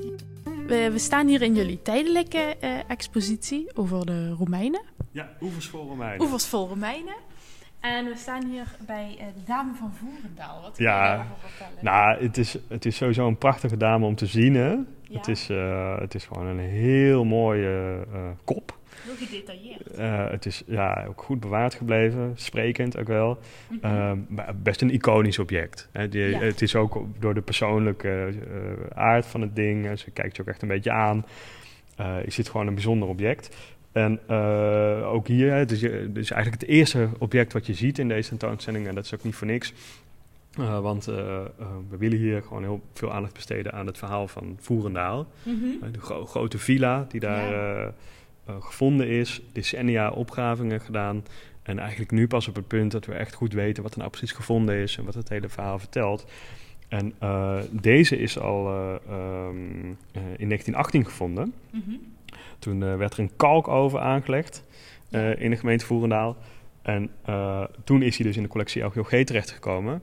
We, 0.67 0.91
we 0.93 0.99
staan 0.99 1.27
hier 1.27 1.43
in 1.43 1.55
jullie 1.55 1.83
tijdelijke 1.83 2.57
eh, 2.61 2.71
expositie 2.87 3.71
over 3.75 4.07
de 4.07 4.31
Romeinen. 4.31 4.83
Ja, 5.11 5.29
oevers 5.41 5.67
voor 5.67 5.87
Romeinen. 5.87 6.21
Oevers 6.21 6.47
vol 6.47 6.69
Romeinen. 6.69 7.15
En 7.81 8.05
we 8.05 8.17
staan 8.17 8.45
hier 8.45 8.77
bij 8.87 9.17
eh, 9.19 9.27
de 9.27 9.43
Dame 9.47 9.75
van 9.75 9.93
Voerendaal. 9.95 10.63
Wat 10.63 10.77
kun 10.77 10.85
je 10.85 10.91
daarover 10.91 11.35
vertellen? 11.39 11.85
Nou, 11.85 12.23
het 12.23 12.37
is, 12.37 12.59
het 12.69 12.87
is 12.87 12.97
sowieso 12.97 13.27
een 13.27 13.39
prachtige 13.39 13.77
dame 13.77 14.07
om 14.07 14.15
te 14.15 14.27
zien. 14.27 14.55
Hè? 14.55 14.71
Ja, 14.71 15.19
Het, 15.19 15.29
is, 15.29 15.49
het 15.99 16.15
is 16.15 16.25
gewoon 16.25 16.47
een 16.47 16.59
heel 16.59 17.25
mooie 17.25 18.07
kop. 18.45 18.66
Gedetailleerd. 19.17 19.91
Eh, 19.91 20.31
het 20.31 20.47
is 20.47 20.63
ja, 20.67 21.05
ook 21.09 21.23
goed 21.23 21.41
bewaard 21.41 21.75
gebleven, 21.75 22.33
sprekend 22.35 22.99
ook 22.99 23.07
wel. 23.07 23.39
Mhm. 23.71 23.85
Ehm, 23.85 24.19
maar 24.29 24.55
best 24.63 24.81
een 24.83 24.91
iconisch 24.95 25.39
object. 25.39 25.89
Hè. 25.93 26.09
Die, 26.09 26.29
Ja. 26.29 26.39
Het 26.39 26.63
is 26.63 26.75
ook 26.77 27.05
door 27.19 27.35
de 27.35 27.41
persoonlijke 27.41 28.09
eh, 28.09 28.97
aard 28.99 29.27
van 29.27 29.41
het 29.41 29.57
ding. 29.57 29.99
Ze 29.99 30.11
kijkt 30.11 30.37
je 30.37 30.43
ook 30.43 30.49
echt 30.49 30.63
een 30.63 30.69
beetje 30.69 30.93
aan. 30.93 31.27
Eh 31.97 32.17
is 32.25 32.35
dit 32.35 32.49
gewoon 32.49 32.67
een 32.67 32.75
bijzonder 32.75 33.09
object. 33.09 33.57
En 33.93 34.29
ook 35.05 35.27
hier, 35.27 35.53
het 35.53 35.71
is, 35.71 35.83
het 35.83 36.17
is 36.17 36.31
eigenlijk 36.31 36.63
het 36.63 36.71
eerste 36.71 37.09
object 37.19 37.53
wat 37.53 37.67
je 37.67 37.75
ziet 37.75 37.99
in 37.99 38.09
deze 38.09 38.29
tentoonstelling. 38.29 38.87
En 38.89 38.95
dat 38.95 39.05
is 39.05 39.15
ook 39.15 39.23
niet 39.25 39.35
voor 39.35 39.47
niks. 39.47 39.73
Want 40.81 41.05
we 41.05 41.97
willen 41.99 42.19
hier 42.19 42.43
gewoon 42.43 42.63
heel 42.63 42.81
veel 42.93 43.13
aandacht 43.13 43.35
besteden 43.35 43.73
aan 43.73 43.87
het 43.87 43.99
verhaal 43.99 44.29
van 44.29 44.57
Voerendaal. 44.61 45.27
Mhm. 45.43 45.55
Eh, 45.83 45.93
De 45.93 46.01
gro- 46.01 46.25
grote 46.27 46.59
villa 46.59 47.07
die 47.09 47.21
daar 47.21 47.51
Ja. 47.51 47.95
Eh, 48.47 48.55
gevonden 48.61 49.09
is, 49.09 49.41
decennia 49.53 50.11
opgravingen 50.11 50.81
gedaan. 50.81 51.25
En 51.63 51.79
eigenlijk 51.79 52.11
nu 52.11 52.27
pas 52.27 52.49
op 52.49 52.55
het 52.55 52.67
punt 52.67 52.93
dat 52.93 53.07
we 53.07 53.15
echt 53.15 53.35
goed 53.35 53.53
weten 53.53 53.83
wat 53.83 53.93
er 53.93 53.99
nou 53.99 54.11
precies 54.11 54.33
gevonden 54.33 54.77
is 54.77 54.97
en 54.97 55.05
wat 55.05 55.15
het 55.15 55.29
hele 55.29 55.49
verhaal 55.49 55.79
vertelt. 55.79 56.27
En 56.89 57.15
eh, 57.19 57.59
deze 57.71 58.19
is 58.19 58.39
al 58.39 58.67
eh, 58.67 58.95
ehm, 59.09 59.91
eh, 60.13 60.23
in 60.37 60.49
1918 60.49 61.05
gevonden. 61.05 61.55
Mhm. 61.71 61.97
Toen 62.59 62.97
werd 62.99 63.13
er 63.13 63.19
een 63.19 63.37
kalkoven 63.37 64.01
aangelegd 64.01 64.65
in 65.37 65.51
de 65.51 65.57
gemeente 65.57 65.85
Voerendaal. 65.85 66.37
En 66.83 67.11
toen 67.85 68.03
is 68.03 68.17
hij 68.17 68.27
dus 68.27 68.37
in 68.37 68.43
de 68.43 68.49
collectie 68.49 68.83
LGOG 68.83 69.09
terechtgekomen. 69.09 70.03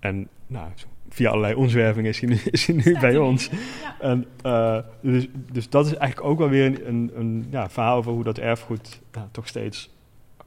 En 0.00 0.28
nou, 0.46 0.68
via 1.08 1.28
allerlei 1.28 1.54
omzwervingen 1.54 2.10
is 2.10 2.20
hij 2.20 2.28
nu, 2.28 2.38
is 2.50 2.66
hij 2.66 2.74
nu 2.74 2.82
Staat 2.82 3.00
bij 3.00 3.16
ons. 3.16 3.50
Ja. 3.50 4.00
En, 4.00 4.26
eh, 4.42 4.78
dus, 5.00 5.26
dus 5.52 5.68
dat 5.68 5.86
is 5.86 5.94
eigenlijk 5.94 6.30
ook 6.30 6.38
wel 6.38 6.48
weer 6.48 6.66
een, 6.66 6.88
een, 6.88 7.10
een 7.14 7.46
ja, 7.50 7.70
verhaal 7.70 7.96
over 7.96 8.12
hoe 8.12 8.24
dat 8.24 8.38
erfgoed 8.38 9.00
ja, 9.12 9.28
toch 9.32 9.48
steeds 9.48 9.90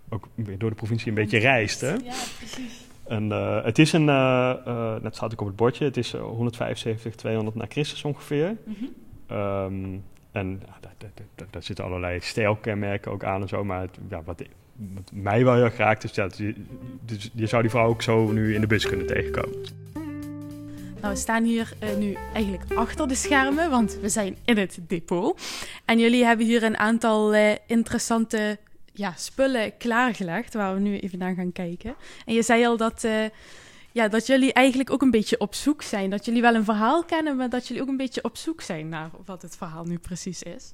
ook 0.09 0.27
weer 0.35 0.57
door 0.57 0.69
de 0.69 0.75
provincie 0.75 1.07
een 1.07 1.13
beetje 1.13 1.39
reist. 1.39 1.81
Hè? 1.81 1.91
Ja, 1.91 2.13
precies. 2.37 2.89
En 3.11 3.31
eh, 3.31 3.63
het 3.63 3.79
is 3.79 3.93
een, 3.93 4.09
eh, 4.09 4.95
net 5.01 5.15
staat 5.15 5.31
ook 5.33 5.41
op 5.41 5.47
het 5.47 5.55
bordje, 5.55 5.85
het 5.85 5.97
is 5.97 6.13
eh, 6.13 6.21
175, 6.21 7.15
200 7.15 7.55
na 7.55 7.65
Christus 7.69 8.03
ongeveer. 8.03 8.55
Mhm. 8.63 8.85
Ehm, 9.27 9.97
en 10.31 10.59
daar, 10.81 10.93
daar, 10.97 11.11
daar, 11.35 11.47
daar 11.49 11.63
zitten 11.63 11.85
allerlei 11.85 12.19
stijlkenmerken 12.19 13.11
ook 13.11 13.23
aan 13.23 13.41
en 13.41 13.47
zo. 13.47 13.63
Maar 13.63 13.81
het, 13.81 13.97
ja, 14.09 14.21
wat, 14.23 14.43
wat 14.93 15.11
mij 15.13 15.43
wel 15.43 15.53
heel 15.53 15.63
erg 15.63 15.77
raakt 15.77 16.03
is, 16.03 16.15
je, 16.37 16.55
dus 17.05 17.29
je 17.33 17.45
zou 17.45 17.61
die 17.61 17.71
vrouw 17.71 17.87
ook 17.87 18.01
zo 18.01 18.31
nu 18.31 18.55
in 18.55 18.61
de 18.61 18.67
bus 18.67 18.87
kunnen 18.87 19.07
tegenkomen. 19.07 19.59
Nou, 21.01 21.13
we 21.13 21.19
staan 21.19 21.43
hier 21.43 21.73
eh, 21.79 21.95
nu 21.95 22.17
eigenlijk 22.33 22.73
achter 22.73 23.07
de 23.07 23.15
schermen, 23.15 23.69
want 23.69 23.97
we 24.01 24.09
zijn 24.09 24.37
in 24.45 24.57
het 24.57 24.79
depot. 24.87 25.41
En 25.85 25.99
jullie 25.99 26.25
hebben 26.25 26.45
hier 26.45 26.63
een 26.63 26.77
aantal 26.77 27.33
eh, 27.33 27.55
interessante 27.67 28.59
ja, 28.93 29.13
spullen 29.17 29.77
klaargelegd, 29.77 30.53
waar 30.53 30.73
we 30.73 30.79
nu 30.79 30.99
even 30.99 31.17
naar 31.17 31.35
gaan 31.35 31.51
kijken. 31.51 31.95
En 32.25 32.33
je 32.33 32.41
zei 32.41 32.65
al 32.65 32.77
dat, 32.77 33.03
eh, 33.03 33.25
ja, 33.91 34.07
dat 34.07 34.27
jullie 34.27 34.53
eigenlijk 34.53 34.91
ook 34.91 35.01
een 35.01 35.11
beetje 35.11 35.39
op 35.39 35.55
zoek 35.55 35.81
zijn. 35.81 36.09
Dat 36.09 36.25
jullie 36.25 36.41
wel 36.41 36.55
een 36.55 36.63
verhaal 36.63 37.03
kennen, 37.03 37.35
maar 37.35 37.49
dat 37.49 37.67
jullie 37.67 37.81
ook 37.81 37.89
een 37.89 37.97
beetje 37.97 38.23
op 38.23 38.37
zoek 38.37 38.61
zijn 38.61 38.89
naar 38.89 39.09
wat 39.25 39.41
het 39.41 39.57
verhaal 39.57 39.83
nu 39.83 39.97
precies 39.97 40.43
is. 40.43 40.73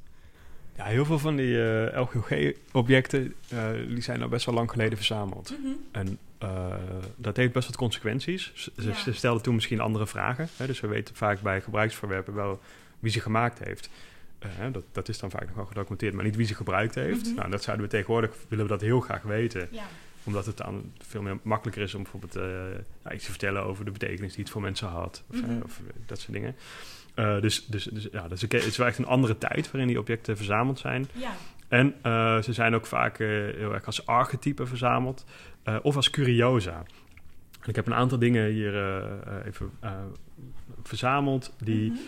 Ja, 0.77 0.85
heel 0.85 1.05
veel 1.05 1.19
van 1.19 1.35
die 1.35 1.63
eh, 1.89 2.01
LGOG-objecten 2.01 3.33
eh, 3.49 3.69
die 3.87 4.01
zijn 4.01 4.21
al 4.21 4.27
best 4.29 4.45
wel 4.45 4.55
lang 4.55 4.69
geleden 4.71 4.97
verzameld. 4.97 5.53
En 5.91 6.17
eh, 6.37 6.73
dat 7.15 7.37
heeft 7.37 7.53
best 7.53 7.67
wat 7.67 7.75
consequenties. 7.77 8.51
Ze, 8.55 8.71
ze- 8.77 8.87
Ja. 8.87 8.93
ze 8.95 9.13
stelden 9.13 9.43
toen 9.43 9.55
misschien 9.55 9.79
andere 9.79 10.07
vragen. 10.07 10.47
Hè? 10.57 10.65
Dus 10.67 10.79
we 10.79 10.87
weten 10.87 11.15
vaak 11.15 11.41
bij 11.41 11.61
gebruiksverwerpen 11.61 12.33
wel 12.33 12.59
wie 12.99 13.11
ze 13.11 13.19
gemaakt 13.19 13.59
heeft. 13.63 13.89
Dat, 14.71 14.83
dat 14.91 15.09
is 15.09 15.19
dan 15.19 15.29
vaak 15.29 15.45
nog 15.47 15.55
wel 15.55 15.65
gedocumenteerd, 15.65 16.13
maar 16.13 16.23
niet 16.23 16.35
wie 16.35 16.45
ze 16.45 16.53
gebruikt 16.55 16.95
heeft. 16.95 17.25
Mhm. 17.25 17.35
Nou, 17.35 17.49
dat 17.49 17.63
zouden 17.63 17.85
we 17.85 17.91
tegenwoordig, 17.91 18.31
willen 18.47 18.65
we 18.65 18.71
dat 18.71 18.81
heel 18.81 18.99
graag 18.99 19.21
weten. 19.21 19.67
Ja. 19.71 19.83
Omdat 20.23 20.45
het 20.45 20.57
dan 20.57 20.91
veel 20.97 21.21
meer 21.21 21.37
makkelijker 21.41 21.81
is 21.83 21.93
om 21.95 22.01
bijvoorbeeld 22.03 22.33
nou, 22.33 23.15
iets 23.15 23.23
te 23.25 23.29
vertellen 23.29 23.63
over 23.63 23.85
de 23.85 23.91
betekenis 23.91 24.33
die 24.33 24.43
het 24.43 24.53
voor 24.53 24.61
mensen 24.61 24.87
had. 24.87 25.23
Of, 25.29 25.41
Mhm. 25.41 25.61
of 25.63 25.79
dat 26.05 26.19
soort 26.19 26.33
dingen. 26.33 26.55
Eh, 27.17 27.41
dus 27.41 27.65
dus, 27.65 27.83
dus 27.83 28.07
ja, 28.11 28.27
dus 28.27 28.41
het 28.41 28.53
is 28.53 28.77
wel 28.77 28.87
echt 28.87 28.97
een 28.97 29.05
andere 29.05 29.37
tijd 29.37 29.71
waarin 29.71 29.87
die 29.87 29.99
objecten 29.99 30.37
verzameld 30.37 30.79
zijn. 30.79 31.07
Ja. 31.13 31.31
En 31.67 31.93
eh, 32.01 32.41
ze 32.41 32.53
zijn 32.53 32.75
ook 32.75 32.85
vaak 32.85 33.19
eh, 33.19 33.27
heel 33.27 33.73
erg 33.73 33.85
als 33.85 34.05
archetype 34.05 34.65
verzameld 34.65 35.25
of 35.81 35.95
als 35.95 36.09
curiosa. 36.09 36.83
En 37.61 37.69
ik 37.69 37.75
heb 37.75 37.85
een 37.87 37.93
aantal 37.93 38.19
dingen 38.19 38.51
hier 38.51 38.73
even 39.45 39.71
verzameld 40.83 41.53
die, 41.63 41.89
Mhm. 41.91 41.99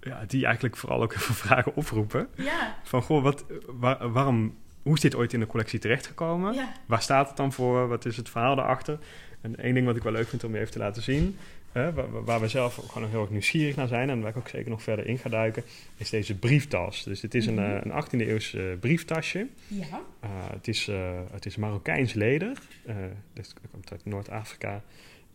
ja, 0.00 0.24
die 0.26 0.44
eigenlijk 0.44 0.76
vooral 0.76 1.02
ook 1.02 1.12
even 1.16 1.34
vragen 1.34 1.74
oproepen. 1.76 2.28
Ja. 2.36 2.76
Van 2.84 3.02
goh, 3.02 3.22
wat, 3.22 3.44
waar- 3.66 4.10
waarom, 4.12 4.56
hoe 4.82 4.94
is 4.94 5.00
dit 5.00 5.14
ooit 5.16 5.32
in 5.32 5.40
de 5.40 5.46
collectie 5.46 5.78
terechtgekomen? 5.78 6.54
Ja. 6.54 6.72
Waar 6.86 7.02
staat 7.02 7.28
het 7.28 7.36
dan 7.36 7.52
voor? 7.52 7.88
Wat 7.88 8.04
is 8.04 8.16
het 8.16 8.28
verhaal 8.28 8.56
daarachter? 8.56 8.98
En 9.40 9.56
één 9.56 9.74
ding 9.74 9.86
wat 9.86 9.96
ik 9.96 10.02
wel 10.02 10.12
leuk 10.12 10.28
vind 10.28 10.44
om 10.44 10.52
je 10.54 10.58
even 10.60 10.72
te 10.72 10.78
laten 10.78 11.02
zien, 11.02 11.36
hè, 11.72 11.92
waar, 11.92 12.24
waar 12.24 12.40
we 12.40 12.48
zelf 12.48 12.78
ook 12.78 12.92
gewoon 12.92 13.08
heel 13.08 13.20
erg 13.20 13.30
nieuwsgierig 13.30 13.76
naar 13.76 13.86
zijn 13.88 14.10
en 14.10 14.20
waar 14.20 14.30
ik 14.30 14.36
ook 14.36 14.48
zeker 14.48 14.70
nog 14.70 14.82
verder 14.82 15.06
in 15.06 15.18
ga 15.18 15.28
duiken, 15.28 15.62
is 15.96 16.10
deze 16.10 16.38
brieftas. 16.38 17.04
Dus 17.04 17.20
dit 17.20 17.34
is 17.34 17.46
een, 17.46 17.54
Mhm. 17.54 17.64
eh, 17.64 17.80
een 17.82 17.90
18e 17.92 18.28
eeuws 18.28 18.54
eh, 18.54 18.62
brieftasje. 18.80 19.46
Ja. 19.66 19.84
Uh, 20.24 20.30
het, 20.52 20.68
is, 20.68 20.88
het 21.32 21.46
is 21.46 21.56
Marokkaans 21.56 22.12
leder. 22.12 22.58
Uh, 22.88 22.94
dat 23.32 23.54
komt 23.72 23.90
uit 23.90 24.04
Noord-Afrika. 24.04 24.82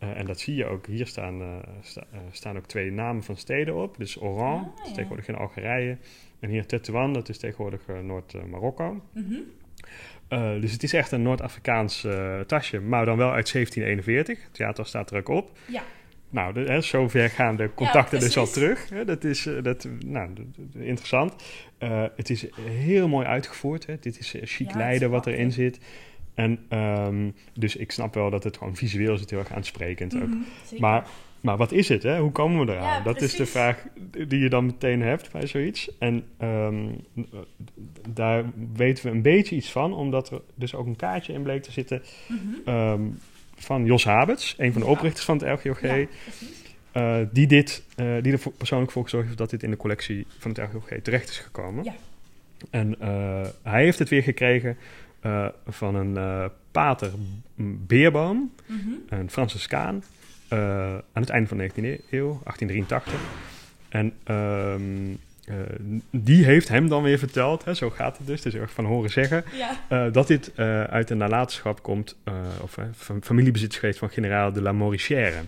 Uh, 0.02 0.18
en 0.18 0.26
dat 0.26 0.40
zie 0.40 0.54
je 0.54 0.64
ook. 0.64 0.86
Hier 0.86 1.06
staan, 1.06 1.40
uh, 1.40 1.56
sta, 1.82 2.04
staan 2.30 2.56
ook 2.56 2.66
twee 2.66 2.92
namen 2.92 3.22
van 3.22 3.36
steden 3.36 3.74
op. 3.74 3.96
Dus 3.98 4.20
Oran, 4.20 4.58
Ah, 4.58 4.76
dat 4.76 4.86
is 4.86 4.92
tegenwoordig 4.92 5.28
in 5.28 5.34
Algerije. 5.36 5.96
En 6.40 6.48
hier 6.50 6.66
Tetuan, 6.66 7.12
dat 7.12 7.28
is 7.28 7.38
tegenwoordig 7.38 7.80
Noord-Marokko. 8.02 9.02
Mhm. 9.12 9.32
Uh, 10.28 10.60
dus 10.60 10.72
het 10.72 10.82
is 10.82 10.92
echt 10.92 11.12
een 11.12 11.22
Noord-Afrikaans 11.22 12.06
tasje, 12.46 12.80
maar 12.80 13.04
dan 13.04 13.16
wel 13.16 13.32
uit 13.32 13.48
1741. 13.48 14.44
Het 14.48 14.56
jaartal 14.56 14.84
staat 14.84 15.10
er 15.10 15.16
ook 15.18 15.28
op. 15.28 15.58
Ja. 15.66 15.82
Nou, 16.34 16.52
de, 16.52 16.60
hè, 16.60 16.80
zover 16.80 17.30
gaan 17.30 17.56
de 17.56 17.70
contacten 17.74 18.18
Ja, 18.18 18.24
dus 18.24 18.36
al 18.36 18.46
terug. 18.46 18.88
Hè, 18.88 19.04
dat 19.04 19.24
is 19.24 19.46
uh, 19.46 19.62
dat, 19.62 19.88
nou, 20.06 20.30
interessant. 20.72 21.34
Uh, 21.78 22.04
het 22.16 22.30
is 22.30 22.46
heel 22.60 23.08
mooi 23.08 23.26
uitgevoerd. 23.26 23.86
Hè. 23.86 23.94
Dit 24.00 24.18
is 24.18 24.34
uh, 24.34 24.42
chic 24.44 24.70
Ja, 24.70 24.76
leiden 24.76 25.10
wat 25.10 25.26
erin 25.26 25.52
zit. 25.52 25.80
En 26.34 26.58
um, 26.70 27.34
dus 27.52 27.76
ik 27.76 27.92
snap 27.92 28.14
wel 28.14 28.30
dat 28.30 28.44
het 28.44 28.56
gewoon 28.56 28.76
visueel 28.76 29.14
is 29.14 29.20
het 29.20 29.30
heel 29.30 29.38
erg 29.38 29.52
aansprekend 29.52 30.14
ook. 30.14 30.28
Mhm. 30.28 30.38
Maar, 30.78 31.06
maar 31.40 31.56
wat 31.56 31.72
is 31.72 31.88
het? 31.88 32.02
Hè? 32.02 32.18
Hoe 32.18 32.32
komen 32.32 32.66
we 32.66 32.72
eraan? 32.72 32.98
Ja, 32.98 33.02
dat 33.02 33.20
is 33.20 33.36
de 33.36 33.46
vraag 33.46 33.86
die 34.28 34.38
je 34.38 34.48
dan 34.48 34.66
meteen 34.66 35.02
hebt 35.02 35.32
bij 35.32 35.46
zoiets. 35.46 35.98
En 35.98 36.24
ehm, 36.38 36.86
daar 38.08 38.44
weten 38.74 39.04
we 39.04 39.10
een 39.10 39.22
beetje 39.22 39.56
iets 39.56 39.70
van, 39.72 39.94
omdat 39.94 40.30
er 40.30 40.40
dus 40.54 40.74
ook 40.74 40.86
een 40.86 40.96
kaartje 40.96 41.32
in 41.32 41.42
bleek 41.42 41.62
te 41.62 41.72
zitten 41.72 42.02
Mhm. 42.28 42.38
ehm, 42.64 43.02
van 43.56 43.84
Jos 43.84 44.04
Habets, 44.04 44.54
een 44.58 44.72
van 44.72 44.80
de 44.82 44.88
oprichters 44.88 45.24
van 45.24 45.38
het 45.38 45.64
LGOG. 45.64 45.80
Eh, 46.92 47.16
die, 47.32 47.46
dit, 47.46 47.82
eh, 47.96 48.06
die 48.22 48.32
er 48.32 48.40
persoonlijk 48.56 48.92
voor 48.92 49.02
gezorgd 49.02 49.26
heeft 49.26 49.38
dat 49.38 49.50
dit 49.50 49.62
in 49.62 49.70
de 49.70 49.76
collectie 49.76 50.26
van 50.38 50.50
het 50.50 50.58
LGOG 50.60 50.88
terecht 51.02 51.28
is 51.28 51.38
gekomen. 51.38 51.84
Ja. 51.84 51.94
En 52.70 53.00
eh, 53.00 53.46
hij 53.62 53.82
heeft 53.82 53.98
het 53.98 54.08
weer 54.08 54.22
gekregen 54.22 54.76
van 55.66 55.94
een 55.94 56.50
pater 56.70 57.10
Beerboom, 57.86 58.52
Mhm. 58.66 58.90
een 59.08 59.30
Franciscaan, 59.30 60.04
aan 60.48 61.02
het 61.12 61.28
einde 61.28 61.48
van 61.48 61.56
de 61.56 61.62
19e 61.62 62.00
eeuw, 62.10 62.40
1883. 62.44 63.20
En 63.88 64.12
ehm, 64.24 65.14
eh, 65.48 65.54
die 66.10 66.44
heeft 66.44 66.68
hem 66.68 66.88
dan 66.88 67.02
weer 67.02 67.18
verteld, 67.18 67.64
hè, 67.64 67.74
zo 67.74 67.90
gaat 67.90 68.16
het 68.18 68.26
dus, 68.26 68.42
dus 68.42 68.54
erg 68.54 68.70
van 68.72 68.84
horen 68.84 69.10
zeggen, 69.10 69.44
Ja. 69.56 69.70
eh, 69.88 70.12
dat 70.12 70.26
dit 70.26 70.52
eh, 70.54 70.82
uit 70.84 71.08
de 71.08 71.14
nalatenschap 71.14 71.82
komt, 71.82 72.16
of 72.62 72.76
familiebezit 73.22 73.70
is 73.72 73.78
geweest 73.78 73.98
van 73.98 74.10
generaal 74.10 74.52
de 74.52 74.62
la 74.62 74.72
Morichère. 74.72 75.40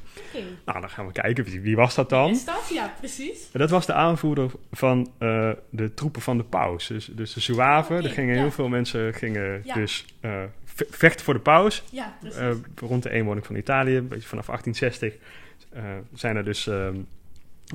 Nou, 0.65 0.81
dan 0.81 0.91
gaan 0.91 1.07
we 1.07 1.13
kijken, 1.13 1.45
wie, 1.45 1.61
wie 1.61 1.77
was 1.77 1.95
dat 1.95 2.09
dan? 2.11 2.31
Is 2.31 2.45
dat? 2.45 2.71
Ja, 2.75 2.95
precies. 2.99 3.51
Dat 3.53 3.71
was 3.71 3.87
de 3.87 3.93
aanvoerder 3.93 4.51
van 4.73 5.11
de 5.71 5.95
troepen 5.95 6.23
van 6.23 6.37
de 6.37 6.45
paus. 6.45 6.87
Dus, 6.87 7.11
dus 7.13 7.33
de 7.33 7.41
Zouaven. 7.41 8.05
Er 8.05 8.11
gingen 8.11 8.35
ja. 8.35 8.41
heel 8.41 8.51
veel 8.51 8.69
mensen 8.69 9.15
gingen 9.15 9.61
Ja. 9.65 9.75
dus 9.75 10.05
ve- 10.65 10.87
vechten 10.91 11.25
voor 11.25 11.35
de 11.35 11.41
paus. 11.41 11.83
Rond 12.75 13.03
de 13.03 13.11
eenwoning 13.11 13.47
van 13.47 13.57
Italië, 13.57 13.97
een 13.97 14.09
beetje 14.09 14.29
vanaf 14.29 14.47
1860, 14.47 15.15
uh, 15.77 15.83
zijn 16.15 16.37
er 16.37 16.45
dus 16.45 16.71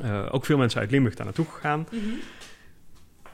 uh, 0.03 0.27
ook 0.31 0.45
veel 0.45 0.57
mensen 0.57 0.79
uit 0.79 0.91
Limburg 0.91 1.15
daar 1.15 1.25
naartoe 1.25 1.45
gegaan. 1.45 1.87
Mhm. 1.91 2.01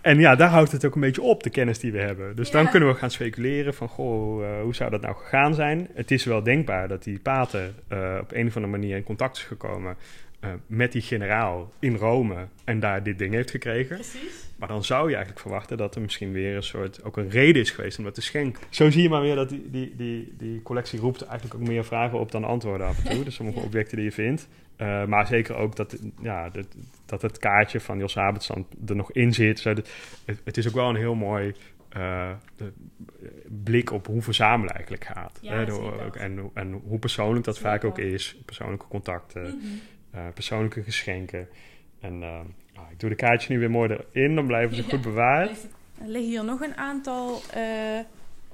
En 0.01 0.19
ja, 0.19 0.35
daar 0.35 0.49
houdt 0.49 0.71
het 0.71 0.85
ook 0.85 0.95
een 0.95 1.01
beetje 1.01 1.21
op, 1.21 1.43
de 1.43 1.49
kennis 1.49 1.79
die 1.79 1.91
we 1.91 1.99
hebben. 1.99 2.35
Dus 2.35 2.47
Ja. 2.47 2.53
dan 2.53 2.69
kunnen 2.69 2.89
we 2.89 2.95
gaan 2.95 3.11
speculeren 3.11 3.73
van, 3.73 3.87
goh, 3.87 4.41
uh, 4.41 4.61
hoe 4.61 4.75
zou 4.75 4.89
dat 4.89 5.01
nou 5.01 5.15
gegaan 5.15 5.53
zijn? 5.53 5.87
Het 5.93 6.11
is 6.11 6.23
wel 6.23 6.43
denkbaar 6.43 6.87
dat 6.87 7.03
die 7.03 7.19
pater 7.19 7.71
uh, 7.93 8.17
op 8.21 8.31
een 8.31 8.47
of 8.47 8.55
andere 8.55 8.77
manier 8.77 8.95
in 8.95 9.03
contact 9.03 9.37
is 9.37 9.43
gekomen 9.43 9.95
uh, 10.41 10.49
met 10.67 10.91
die 10.91 11.01
generaal 11.01 11.71
in 11.79 11.95
Rome 11.95 12.47
en 12.63 12.79
daar 12.79 13.03
dit 13.03 13.17
ding 13.19 13.33
heeft 13.33 13.51
gekregen. 13.51 13.95
Precies. 13.95 14.45
Maar 14.57 14.67
dan 14.67 14.83
zou 14.83 15.01
je 15.07 15.15
eigenlijk 15.15 15.41
verwachten 15.41 15.77
dat 15.77 15.95
er 15.95 16.01
misschien 16.01 16.31
weer 16.31 16.55
een 16.55 16.63
soort, 16.63 17.03
ook 17.03 17.17
een 17.17 17.29
reden 17.29 17.61
is 17.61 17.71
geweest 17.71 17.97
om 17.97 18.03
dat 18.03 18.13
te 18.13 18.21
schenken. 18.21 18.61
Zo 18.69 18.89
zie 18.89 19.01
je 19.01 19.09
maar 19.09 19.21
weer 19.21 19.35
dat 19.35 19.49
die, 19.49 19.69
die, 19.71 19.93
die, 19.95 20.33
die 20.37 20.61
collectie 20.61 20.99
roept 20.99 21.21
eigenlijk 21.21 21.61
ook 21.61 21.67
meer 21.67 21.85
vragen 21.85 22.19
op 22.19 22.31
dan 22.31 22.43
antwoorden 22.43 22.87
af 22.87 23.05
en 23.05 23.11
toe. 23.15 23.23
Dus 23.23 23.35
sommige 23.35 23.59
Ja. 23.59 23.65
objecten 23.65 23.95
die 23.97 24.05
je 24.05 24.11
vindt. 24.11 24.47
Uh, 24.77 25.05
maar 25.05 25.27
zeker 25.27 25.55
ook 25.55 25.75
dat, 25.75 25.97
ja, 26.21 26.49
dat, 26.49 26.65
dat 27.05 27.21
het 27.21 27.37
kaartje 27.37 27.79
van 27.79 27.97
Jos 27.97 28.15
Habetsand 28.15 28.67
er 28.87 28.95
nog 28.95 29.11
in 29.11 29.33
zit. 29.33 29.59
Zo, 29.59 29.73
dat, 29.73 29.89
het, 30.25 30.41
het 30.43 30.57
is 30.57 30.67
ook 30.67 30.73
wel 30.73 30.89
een 30.89 30.95
heel 30.95 31.15
mooi 31.15 31.53
uh, 31.97 32.29
blik 33.63 33.91
op 33.91 34.07
hoe 34.07 34.21
verzamelen 34.21 34.73
eigenlijk 34.73 35.05
gaat. 35.05 35.39
Ja, 35.41 35.53
hè, 35.53 35.71
ook, 35.73 36.15
en, 36.15 36.49
en 36.53 36.71
hoe 36.71 36.99
persoonlijk 36.99 37.45
dat 37.45 37.59
vaak 37.59 37.83
ook 37.83 37.97
is. 37.99 38.37
Persoonlijke 38.45 38.87
contacten, 38.87 39.41
Mhm. 39.43 39.55
Persoonlijke 40.33 40.83
geschenken. 40.83 41.47
En 42.01 42.21
uh, 42.21 42.27
ah, 42.75 42.91
ik 42.91 42.99
doe 42.99 43.09
de 43.09 43.15
kaartje 43.15 43.53
nu 43.53 43.59
weer 43.59 43.71
mooi 43.71 43.97
erin, 44.13 44.35
dan 44.35 44.47
blijven 44.47 44.75
ze 44.75 44.81
Ja. 44.81 44.89
goed 44.89 45.01
bewaard. 45.01 45.67
Er 46.01 46.07
liggen 46.07 46.29
hier 46.29 46.43
nog 46.43 46.61
een 46.61 46.75
aantal 46.77 47.41
eh, 47.53 47.61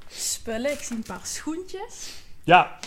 spullen. 0.07 0.71
Ik 0.71 0.79
zie 0.79 0.95
een 0.95 1.03
paar 1.07 1.19
schoentjes. 1.25 2.23
Ja, 2.43 2.79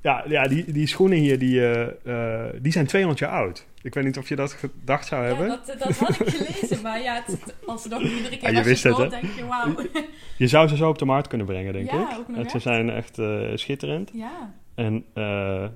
ja, 0.00 0.24
ja 0.28 0.42
die, 0.42 0.72
die 0.72 0.86
schoenen 0.86 1.18
hier, 1.18 1.38
die, 1.38 1.60
eh, 1.72 2.46
eh, 2.46 2.52
die 2.60 2.72
zijn 2.72 2.86
200 2.86 3.20
jaar 3.20 3.30
oud. 3.30 3.66
Ik 3.82 3.94
weet 3.94 4.04
niet 4.04 4.18
of 4.18 4.28
je 4.28 4.36
dat 4.36 4.52
gedacht 4.52 5.06
zou 5.06 5.24
hebben. 5.26 5.46
Ja, 5.46 5.60
dat, 5.66 5.78
dat 5.78 5.96
had 5.98 6.20
ik 6.20 6.28
gelezen, 6.28 6.82
maar 6.82 7.02
ja, 7.02 7.22
het, 7.26 7.54
als 7.66 7.86
nog 7.86 8.02
iedere 8.02 8.36
keer 8.36 8.46
Ah, 8.46 8.50
je 8.52 8.58
als 8.58 8.66
wist 8.66 8.82
je 8.82 8.88
het, 8.88 8.96
hoort, 8.98 9.12
hè? 9.14 9.20
denk 9.20 9.32
je, 9.32 9.44
wauw. 9.46 9.74
Je 10.38 10.46
zou 10.46 10.68
ze 10.68 10.76
zo 10.76 10.88
op 10.88 10.98
de 10.98 11.04
markt 11.04 11.28
kunnen 11.28 11.46
brengen, 11.46 11.72
denk 11.72 11.90
Ja, 11.90 12.10
ik. 12.12 12.18
ook 12.18 12.28
nog 12.28 12.50
ze 12.50 12.58
zijn 12.58 12.90
echt 12.90 13.18
eh, 13.18 13.50
schitterend. 13.54 14.10
Ja, 14.12 14.54
En 14.74 15.04
eh, 15.12 15.24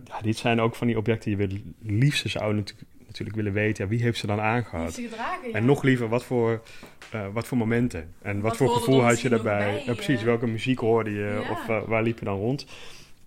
ja, 0.04 0.20
dit 0.22 0.36
zijn 0.36 0.60
ook 0.60 0.74
van 0.74 0.86
die 0.86 0.96
objecten 0.96 1.36
die 1.36 1.46
we 1.46 1.54
het 1.54 1.62
liefst 1.92 2.28
zouden 2.30 2.56
natuurlijk, 2.56 2.88
natuurlijk 3.06 3.36
willen 3.36 3.52
weten. 3.52 3.84
Ja, 3.84 3.90
wie 3.90 4.02
heeft 4.02 4.18
ze 4.18 4.26
dan 4.26 4.40
aangehad? 4.40 4.94
ze 4.94 5.02
gedragen, 5.02 5.48
ja. 5.48 5.54
En 5.54 5.64
nog 5.64 5.82
liever, 5.82 6.08
wat 6.08 6.24
voor, 6.24 6.62
eh, 7.10 7.26
wat 7.32 7.46
voor 7.46 7.58
momenten? 7.58 8.08
En 8.22 8.34
wat, 8.40 8.42
Wat 8.42 8.56
voor 8.56 8.68
gevoel 8.76 9.00
had 9.02 9.20
je 9.20 9.28
daarbij? 9.28 9.58
bij, 9.58 9.82
ja, 9.86 9.92
precies, 9.94 10.22
welke 10.22 10.46
muziek 10.46 10.78
hoorde 10.78 11.10
je? 11.10 11.46
Of 11.50 11.68
eh, 11.68 11.82
waar 11.86 12.02
liep 12.02 12.18
je 12.18 12.24
dan 12.24 12.38
rond? 12.38 12.66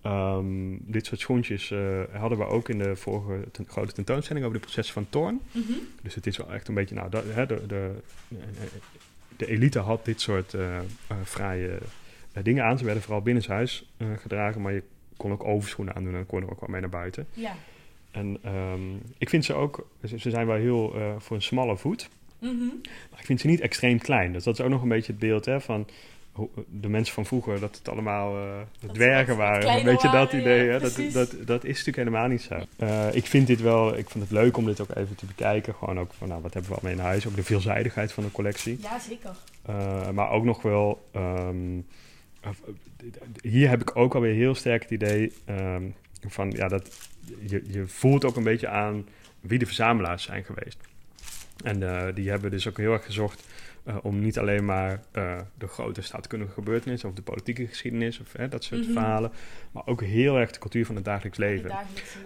Ehm, 0.02 0.76
dit 0.80 1.06
soort 1.06 1.20
schoentjes 1.20 1.72
hadden 2.12 2.38
we 2.38 2.44
ook 2.44 2.68
in 2.68 2.78
de 2.78 2.96
vorige 2.96 3.50
ten- 3.50 3.66
grote 3.68 3.92
tentoonstelling 3.92 4.44
over 4.44 4.58
de 4.58 4.64
processen 4.64 4.94
van 4.94 5.06
Thorn. 5.10 5.40
Mhm. 5.52 5.72
Dus 6.02 6.14
het 6.14 6.26
is 6.26 6.36
wel 6.36 6.52
echt 6.52 6.68
een 6.68 6.74
beetje, 6.74 6.94
nou, 6.94 7.10
dat, 7.10 7.24
hè, 7.28 7.46
de, 7.46 7.66
de, 7.66 7.90
de 9.36 9.46
elite 9.46 9.78
had 9.78 10.04
dit 10.04 10.20
soort 10.20 10.56
fraaie 11.24 11.78
dingen 12.42 12.64
aan. 12.64 12.78
Ze 12.78 12.84
werden 12.84 13.02
vooral 13.02 13.22
binnenshuis 13.22 13.90
gedragen, 14.20 14.60
maar 14.60 14.72
je 14.72 14.82
kon 15.22 15.32
ook 15.32 15.44
overschoenen 15.44 15.94
aandoen 15.94 16.12
en 16.12 16.18
dan 16.18 16.26
kon 16.26 16.38
je 16.40 16.46
er 16.46 16.52
ook 16.52 16.60
wel 16.60 16.70
mee 16.70 16.80
naar 16.80 16.90
buiten. 16.90 17.26
Ja. 17.32 17.54
En 18.10 18.38
ehm, 18.42 18.96
ik 19.18 19.28
vind 19.28 19.44
ze 19.44 19.54
ook, 19.54 19.86
ze, 20.04 20.30
zijn 20.30 20.46
wel 20.46 20.56
heel 20.56 20.94
eh, 20.94 21.14
voor 21.18 21.36
een 21.36 21.42
smalle 21.42 21.76
voet. 21.76 22.08
Mhm. 22.38 22.66
Maar 23.10 23.18
ik 23.18 23.26
vind 23.26 23.40
ze 23.40 23.46
niet 23.46 23.60
extreem 23.60 23.98
klein. 23.98 24.32
Dus 24.32 24.44
dat 24.44 24.58
is 24.58 24.64
ook 24.64 24.70
nog 24.70 24.82
een 24.82 24.88
beetje 24.88 25.12
het 25.12 25.20
beeld 25.20 25.44
hè, 25.44 25.60
van 25.60 25.86
de 26.70 26.88
mensen 26.88 27.14
van 27.14 27.26
vroeger, 27.26 27.60
dat 27.60 27.76
het 27.76 27.88
allemaal 27.88 28.36
eh, 28.36 28.90
dwergen 28.92 29.36
wat 29.36 29.46
waren. 29.46 29.56
Een 29.56 29.62
kleiner 29.62 29.92
beetje 29.92 30.10
dat 30.10 30.32
idee. 30.32 30.64
ja, 30.64 30.72
hè? 30.72 30.78
Dat, 30.78 30.96
dat, 31.12 31.46
dat 31.46 31.64
is 31.64 31.68
natuurlijk 31.68 31.96
helemaal 31.96 32.28
niet 32.28 32.42
zo. 32.42 32.54
Eh, 32.76 33.14
ik 33.14 33.26
vind 33.26 33.46
dit 33.46 33.60
wel, 33.60 33.98
ik 33.98 34.10
vind 34.10 34.24
het 34.24 34.32
leuk 34.32 34.56
om 34.56 34.64
dit 34.64 34.80
ook 34.80 34.96
even 34.96 35.14
te 35.16 35.26
bekijken. 35.26 35.74
Gewoon 35.74 35.98
ook 35.98 36.12
van, 36.12 36.28
nou, 36.28 36.42
wat 36.42 36.54
hebben 36.54 36.70
we 36.70 36.76
al 36.76 36.82
mee 36.84 36.94
in 36.94 37.00
huis? 37.00 37.26
Ook 37.26 37.36
de 37.36 37.42
veelzijdigheid 37.42 38.12
van 38.12 38.24
de 38.24 38.30
collectie. 38.30 38.78
ja, 38.82 38.98
zeker. 38.98 39.36
Maar 40.12 40.30
ook 40.30 40.44
nog 40.44 40.62
wel, 40.62 41.08
ehm, 41.12 41.78
eh, 41.78 41.82
hier 43.42 43.68
heb 43.68 43.80
ik 43.80 43.96
ook 43.96 44.14
alweer 44.14 44.34
heel 44.34 44.54
sterk 44.54 44.82
het 44.82 44.90
idee 44.90 45.32
ehm, 45.44 45.84
van, 46.28 46.50
ja, 46.50 46.68
dat 46.68 47.08
je, 47.46 47.62
je 47.66 47.86
voelt 47.86 48.24
ook 48.24 48.36
een 48.36 48.44
beetje 48.44 48.68
aan 48.68 49.08
wie 49.40 49.58
de 49.58 49.66
verzamelaars 49.66 50.22
zijn 50.22 50.44
geweest. 50.44 50.78
En 51.64 51.82
eh, 51.82 52.14
die 52.14 52.30
hebben 52.30 52.50
dus 52.50 52.68
ook 52.68 52.76
heel 52.76 52.92
erg 52.92 53.04
gezocht 53.04 53.46
eh, 53.84 53.96
om 54.02 54.20
niet 54.20 54.38
alleen 54.38 54.64
maar 54.64 55.02
eh, 55.10 55.40
de 55.58 55.66
grote 55.66 56.02
staatkundige 56.02 56.52
gebeurtenissen 56.52 57.08
of 57.08 57.14
de 57.14 57.22
politieke 57.22 57.66
geschiedenis 57.66 58.20
of 58.20 58.32
hè, 58.32 58.48
dat 58.48 58.64
soort 58.64 58.82
Mhm. 58.82 58.92
verhalen, 58.92 59.32
maar 59.72 59.86
ook 59.86 60.02
heel 60.02 60.38
erg 60.38 60.50
de 60.50 60.58
cultuur 60.58 60.86
van 60.86 60.94
het 60.94 61.04
dagelijks 61.04 61.38
Het 61.38 61.46
leven. 61.46 61.70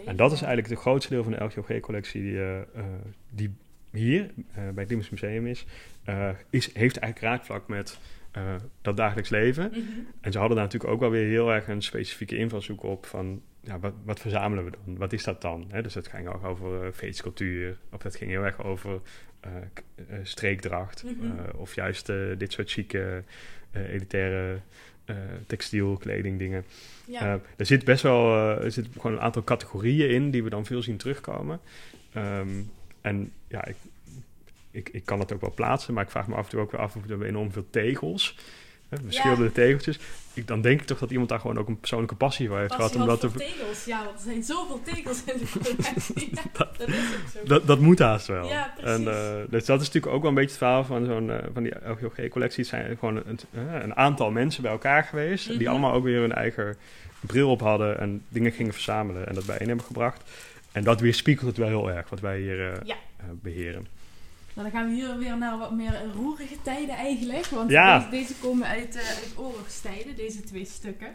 En 0.06 0.16
dat 0.16 0.32
is 0.32 0.38
eigenlijk 0.38 0.68
het 0.70 0.78
grootste 0.78 1.12
deel 1.14 1.22
van 1.22 1.32
de 1.32 1.44
LGOG-collectie 1.44 2.22
die, 2.22 2.38
eh, 2.38 2.58
eh, 2.58 2.64
die 3.30 3.50
hier 3.90 4.20
eh, 4.22 4.54
bij 4.54 4.62
het 4.64 4.88
Limburgs 4.88 5.10
Museum 5.10 5.46
is, 5.46 5.66
eh, 6.04 6.28
is. 6.50 6.74
Heeft 6.74 6.96
eigenlijk 6.96 7.32
raakvlak 7.32 7.68
met 7.68 7.98
eh, 8.36 8.54
dat 8.82 8.96
dagelijks 8.96 9.30
leven. 9.30 9.68
Mhm. 9.70 9.80
En 10.20 10.32
ze 10.32 10.38
hadden 10.38 10.56
daar 10.56 10.66
natuurlijk 10.66 10.92
ook 10.92 11.00
wel 11.00 11.10
weer 11.10 11.28
heel 11.28 11.52
erg 11.52 11.68
een 11.68 11.82
specifieke 11.82 12.36
invalshoek 12.36 12.82
op 12.82 13.06
van... 13.06 13.42
Ja, 13.60 13.78
wat, 13.78 13.92
wat 14.04 14.20
verzamelen 14.20 14.64
we 14.64 14.70
dan? 14.70 14.96
Wat 14.96 15.12
is 15.12 15.24
dat 15.24 15.42
dan? 15.42 15.70
Dus 15.82 15.92
dat 15.92 16.08
ging 16.08 16.28
ook 16.28 16.44
over 16.44 16.84
eh, 16.84 16.92
feestcultuur. 16.92 17.78
Of 17.90 17.98
dat 17.98 18.16
ging 18.16 18.30
heel 18.30 18.44
erg 18.44 18.64
over 18.64 19.00
eh, 19.40 19.50
streekdracht. 20.22 21.04
Mhm. 21.04 21.56
of 21.56 21.74
juist 21.74 22.06
dit 22.38 22.52
soort 22.52 22.70
chique, 22.70 23.22
elitaire 23.72 24.60
textiel, 25.46 25.96
kleding 25.96 26.38
dingen. 26.38 26.64
Ja. 27.06 27.40
Er 27.56 27.66
zit 27.66 27.84
best 27.84 28.02
wel 28.02 28.36
er 28.36 28.72
zit 28.72 28.86
gewoon 28.92 29.12
een 29.12 29.22
aantal 29.22 29.44
categorieën 29.44 30.10
in 30.10 30.30
die 30.30 30.42
we 30.42 30.50
dan 30.50 30.66
veel 30.66 30.82
zien 30.82 30.96
terugkomen. 30.96 31.60
Ehm, 32.12 32.48
en 33.00 33.32
ja, 33.48 33.64
ik, 33.64 33.76
ik, 34.76 34.88
ik 34.92 35.04
kan 35.04 35.18
het 35.20 35.32
ook 35.32 35.40
wel 35.40 35.52
plaatsen, 35.54 35.94
maar 35.94 36.04
ik 36.04 36.10
vraag 36.10 36.26
me 36.26 36.34
af 36.34 36.44
en 36.44 36.50
toe 36.50 36.60
ook 36.60 36.70
weer 36.70 36.80
af 36.80 36.96
of 36.96 37.02
we 37.06 37.26
enorm 37.26 37.52
veel 37.52 37.66
tegels. 37.70 38.36
Hè, 38.88 38.96
verschillende 39.04 39.52
tegeltjes. 39.52 39.98
Ik, 40.34 40.46
dan 40.46 40.60
denk 40.60 40.80
ik 40.80 40.86
toch 40.86 40.98
dat 40.98 41.10
iemand 41.10 41.28
daar 41.28 41.40
gewoon 41.40 41.58
ook 41.58 41.68
een 41.68 41.78
persoonlijke 41.80 42.14
passie 42.14 42.48
voor 42.48 42.58
heeft 42.58 42.74
gehad. 42.74 42.94
Om 42.96 43.06
wat 43.06 43.20
dat, 43.20 43.20
te, 43.20 43.30
voor 43.30 43.40
tegels, 43.40 43.84
ja, 43.84 44.04
want 44.04 44.16
er 44.16 44.22
zijn 44.24 44.42
zoveel 44.42 44.80
tegels 44.82 45.22
in 45.24 45.38
de 45.38 45.46
collectie. 45.58 46.30
Ja, 46.34 46.42
dat 46.78 46.88
is 46.88 46.94
ook 46.94 47.28
zo. 47.32 47.38
dat, 47.44 47.66
dat 47.66 47.78
moet 47.80 47.98
haast 47.98 48.26
wel. 48.26 48.48
Ja, 48.48 48.74
en, 48.78 49.08
eh, 49.08 49.34
dus 49.50 49.64
dat 49.64 49.80
is 49.80 49.86
natuurlijk 49.86 50.14
ook 50.14 50.20
wel 50.20 50.30
een 50.30 50.36
beetje 50.36 50.50
het 50.50 50.58
verhaal 50.58 50.84
van, 50.84 51.04
zo'n, 51.04 51.30
eh, 51.30 51.38
van 51.52 51.62
die 51.62 51.72
LGOG-collectie. 51.88 52.60
Het 52.60 52.68
zijn 52.68 52.96
gewoon 52.98 53.16
een, 53.16 53.38
eh, 53.52 53.82
een 53.82 53.96
aantal 53.96 54.30
mensen 54.30 54.62
bij 54.62 54.70
elkaar 54.70 55.04
geweest. 55.04 55.46
Die 55.48 55.58
Mhm. 55.60 55.68
allemaal 55.68 55.92
ook 55.92 56.04
weer 56.04 56.20
hun 56.20 56.32
eigen 56.32 56.76
bril 57.20 57.50
op 57.50 57.60
hadden 57.60 57.98
en 57.98 58.22
dingen 58.28 58.52
gingen 58.52 58.72
verzamelen 58.72 59.26
en 59.28 59.34
dat 59.34 59.46
bijeen 59.46 59.68
hebben 59.68 59.86
gebracht. 59.86 60.30
En 60.72 60.84
dat 60.84 61.00
weerspiegelt 61.00 61.46
het 61.48 61.56
wel 61.56 61.68
heel 61.68 61.90
erg 61.90 62.08
wat 62.08 62.20
wij 62.20 62.38
hier 62.40 62.70
eh, 62.72 62.78
Ja. 62.84 62.96
eh, 63.16 63.24
beheren. 63.42 63.86
Nou, 64.56 64.70
dan 64.70 64.80
gaan 64.80 64.88
we 64.88 64.94
hier 64.94 65.18
weer 65.18 65.36
naar 65.38 65.58
wat 65.58 65.72
meer 65.72 66.02
roerige 66.14 66.56
tijden 66.62 66.94
eigenlijk. 66.94 67.46
Want 67.46 67.70
Ja. 67.70 67.98
deze, 67.98 68.10
deze 68.10 68.34
komen 68.40 68.66
uit, 68.66 68.94
eh, 68.96 69.06
uit 69.08 69.34
oorlogstijden, 69.36 70.16
deze 70.16 70.40
twee 70.42 70.64
stukken. 70.64 71.08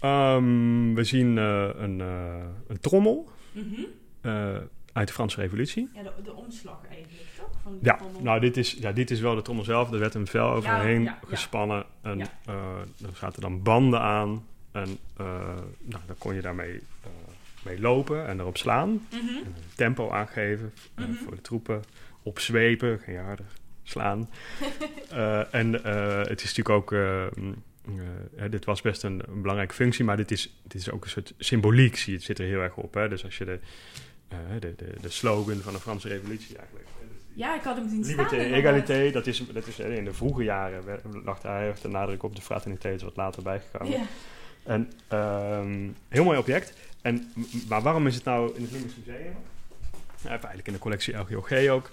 Ehm, 0.00 0.94
we 0.94 1.04
zien 1.04 1.38
eh, 1.38 1.68
een, 1.76 2.00
eh, 2.00 2.44
een 2.68 2.80
trommel 2.80 3.28
Mhm. 3.52 3.80
uit 4.92 5.06
de 5.08 5.12
Franse 5.14 5.40
Revolutie. 5.40 5.88
Ja, 5.94 6.02
de, 6.02 6.10
de 6.24 6.34
omslag 6.34 6.80
eigenlijk, 6.90 7.28
toch? 7.38 7.48
Van 7.62 7.78
Ja, 7.82 7.96
trommel. 7.96 8.22
nou 8.22 8.40
dit 8.40 8.56
is, 8.56 8.72
ja, 8.72 8.92
dit 8.92 9.10
is 9.10 9.20
wel 9.20 9.34
de 9.34 9.42
trommel 9.42 9.64
zelf. 9.64 9.92
Er 9.92 9.98
werd 9.98 10.14
een 10.14 10.26
vel 10.26 10.50
overheen 10.50 11.02
ja, 11.02 11.18
ja. 11.20 11.28
gespannen. 11.28 11.84
En 12.02 12.18
Ja. 12.18 12.26
er 12.46 13.14
zaten 13.14 13.40
dan 13.40 13.62
banden 13.62 14.00
aan. 14.00 14.46
En 14.72 14.98
nou, 15.82 16.02
dan 16.06 16.16
kon 16.18 16.34
je 16.34 16.40
daarmee 16.40 16.80
mee 17.66 17.80
lopen 17.80 18.26
en 18.26 18.40
erop 18.40 18.56
slaan. 18.56 19.06
Mhm. 19.10 19.42
Tempo 19.74 20.10
aangeven 20.10 20.72
eh, 20.94 21.04
Mhm. 21.04 21.14
voor 21.14 21.34
de 21.34 21.40
troepen. 21.40 21.82
Opzwepen, 22.22 23.00
je 23.06 23.18
harder 23.18 23.46
slaan. 23.82 24.28
Eh, 25.10 25.54
en 25.54 25.84
eh, 25.84 26.18
het 26.18 26.42
is 26.42 26.54
natuurlijk 26.54 26.68
ook... 26.68 26.90
mm, 27.36 27.54
dit 28.50 28.64
was 28.64 28.82
best 28.82 29.02
een, 29.02 29.22
een 29.28 29.40
belangrijke 29.40 29.74
functie, 29.74 30.04
maar 30.04 30.16
dit 30.16 30.30
is, 30.30 30.56
dit 30.62 30.80
is 30.80 30.90
ook 30.90 31.04
een 31.04 31.10
soort 31.10 31.34
symboliek, 31.38 31.96
zie 31.96 32.10
je, 32.12 32.16
het 32.16 32.26
zit 32.26 32.38
er 32.38 32.44
heel 32.44 32.60
erg 32.60 32.76
op. 32.76 32.94
Hè? 32.94 33.08
Dus 33.08 33.24
als 33.24 33.38
je 33.38 33.44
de, 33.44 33.58
de, 34.60 34.74
de, 34.76 34.94
de 35.00 35.08
slogan 35.08 35.56
van 35.56 35.72
de 35.72 35.78
Franse 35.80 36.08
revolutie 36.08 36.56
eigenlijk... 36.56 36.86
dus 37.00 37.08
Ja, 37.34 37.54
ik 37.54 37.62
had 37.62 37.76
hem 37.76 37.88
zien 37.88 38.04
staan. 38.04 38.16
Liberté, 38.16 38.36
egalité, 38.54 39.10
dat 39.12 39.26
is, 39.26 39.42
dat 39.52 39.66
is 39.66 39.78
in 39.78 40.04
de 40.04 40.12
vroege 40.14 40.42
jaren 40.44 40.82
lag 41.24 41.40
daar 41.40 41.74
de 41.82 41.88
nadruk 41.88 42.22
op. 42.22 42.36
De 42.36 42.42
fraterniteit 42.42 42.96
is 42.96 43.02
wat 43.02 43.16
later 43.16 43.42
bijgekomen. 43.42 43.98
En 44.66 44.92
ehm, 45.08 45.88
heel 46.08 46.24
mooi 46.24 46.38
object. 46.38 46.72
En, 47.02 47.32
maar 47.68 47.82
waarom 47.82 48.06
is 48.06 48.14
het 48.14 48.24
nou 48.24 48.54
in 48.54 48.62
het 48.62 48.70
Limburgs 48.70 48.96
Museum? 48.96 49.34
Ja, 50.22 50.28
eigenlijk 50.28 50.66
in 50.66 50.72
de 50.72 50.78
collectie 50.78 51.16
LGOG 51.16 51.52
ook. 51.68 51.90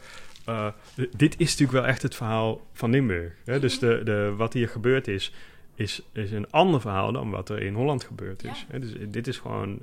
dit 0.95 1.39
is 1.39 1.49
natuurlijk 1.49 1.71
wel 1.71 1.85
echt 1.85 2.01
het 2.01 2.15
verhaal 2.15 2.61
van 2.73 2.89
Limburg. 2.89 3.33
Hè? 3.45 3.59
Dus 3.59 3.79
de, 3.79 4.01
de, 4.03 4.33
wat 4.37 4.53
hier 4.53 4.69
gebeurd 4.69 5.07
is, 5.07 5.33
is, 5.75 6.01
is 6.11 6.31
een 6.31 6.51
ander 6.51 6.81
verhaal 6.81 7.11
dan 7.11 7.29
wat 7.29 7.49
er 7.49 7.61
in 7.61 7.73
Holland 7.73 8.03
gebeurd 8.03 8.43
is. 8.43 8.65
Hè? 8.67 8.79
Dus 8.79 8.93
dit 9.07 9.27
is 9.27 9.37
gewoon 9.37 9.79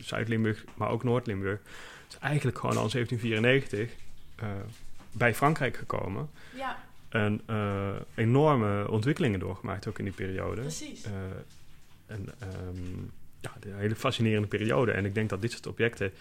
Zuid-Limburg, 0.00 0.64
maar 0.74 0.88
ook 0.88 1.04
Noord-Limburg. 1.04 1.58
Het 2.04 2.12
is 2.12 2.18
eigenlijk 2.18 2.58
gewoon 2.58 2.76
al 2.76 2.90
1794 2.90 3.90
bij 5.12 5.34
Frankrijk 5.34 5.76
gekomen. 5.76 6.30
Ja. 6.54 6.76
En 7.08 7.40
enorme 8.14 8.90
ontwikkelingen 8.90 9.40
doorgemaakt 9.40 9.88
ook 9.88 9.98
in 9.98 10.04
die 10.04 10.14
periode. 10.14 10.60
Precies. 10.60 11.04
en 12.06 12.28
um, 12.68 13.10
ja, 13.40 13.70
een 13.70 13.78
hele 13.78 13.96
fascinerende 13.96 14.48
periode. 14.48 14.92
En 14.92 15.04
ik 15.04 15.14
denk 15.14 15.28
dat 15.28 15.40
dit 15.40 15.52
soort 15.52 15.66
objecten, 15.66 16.12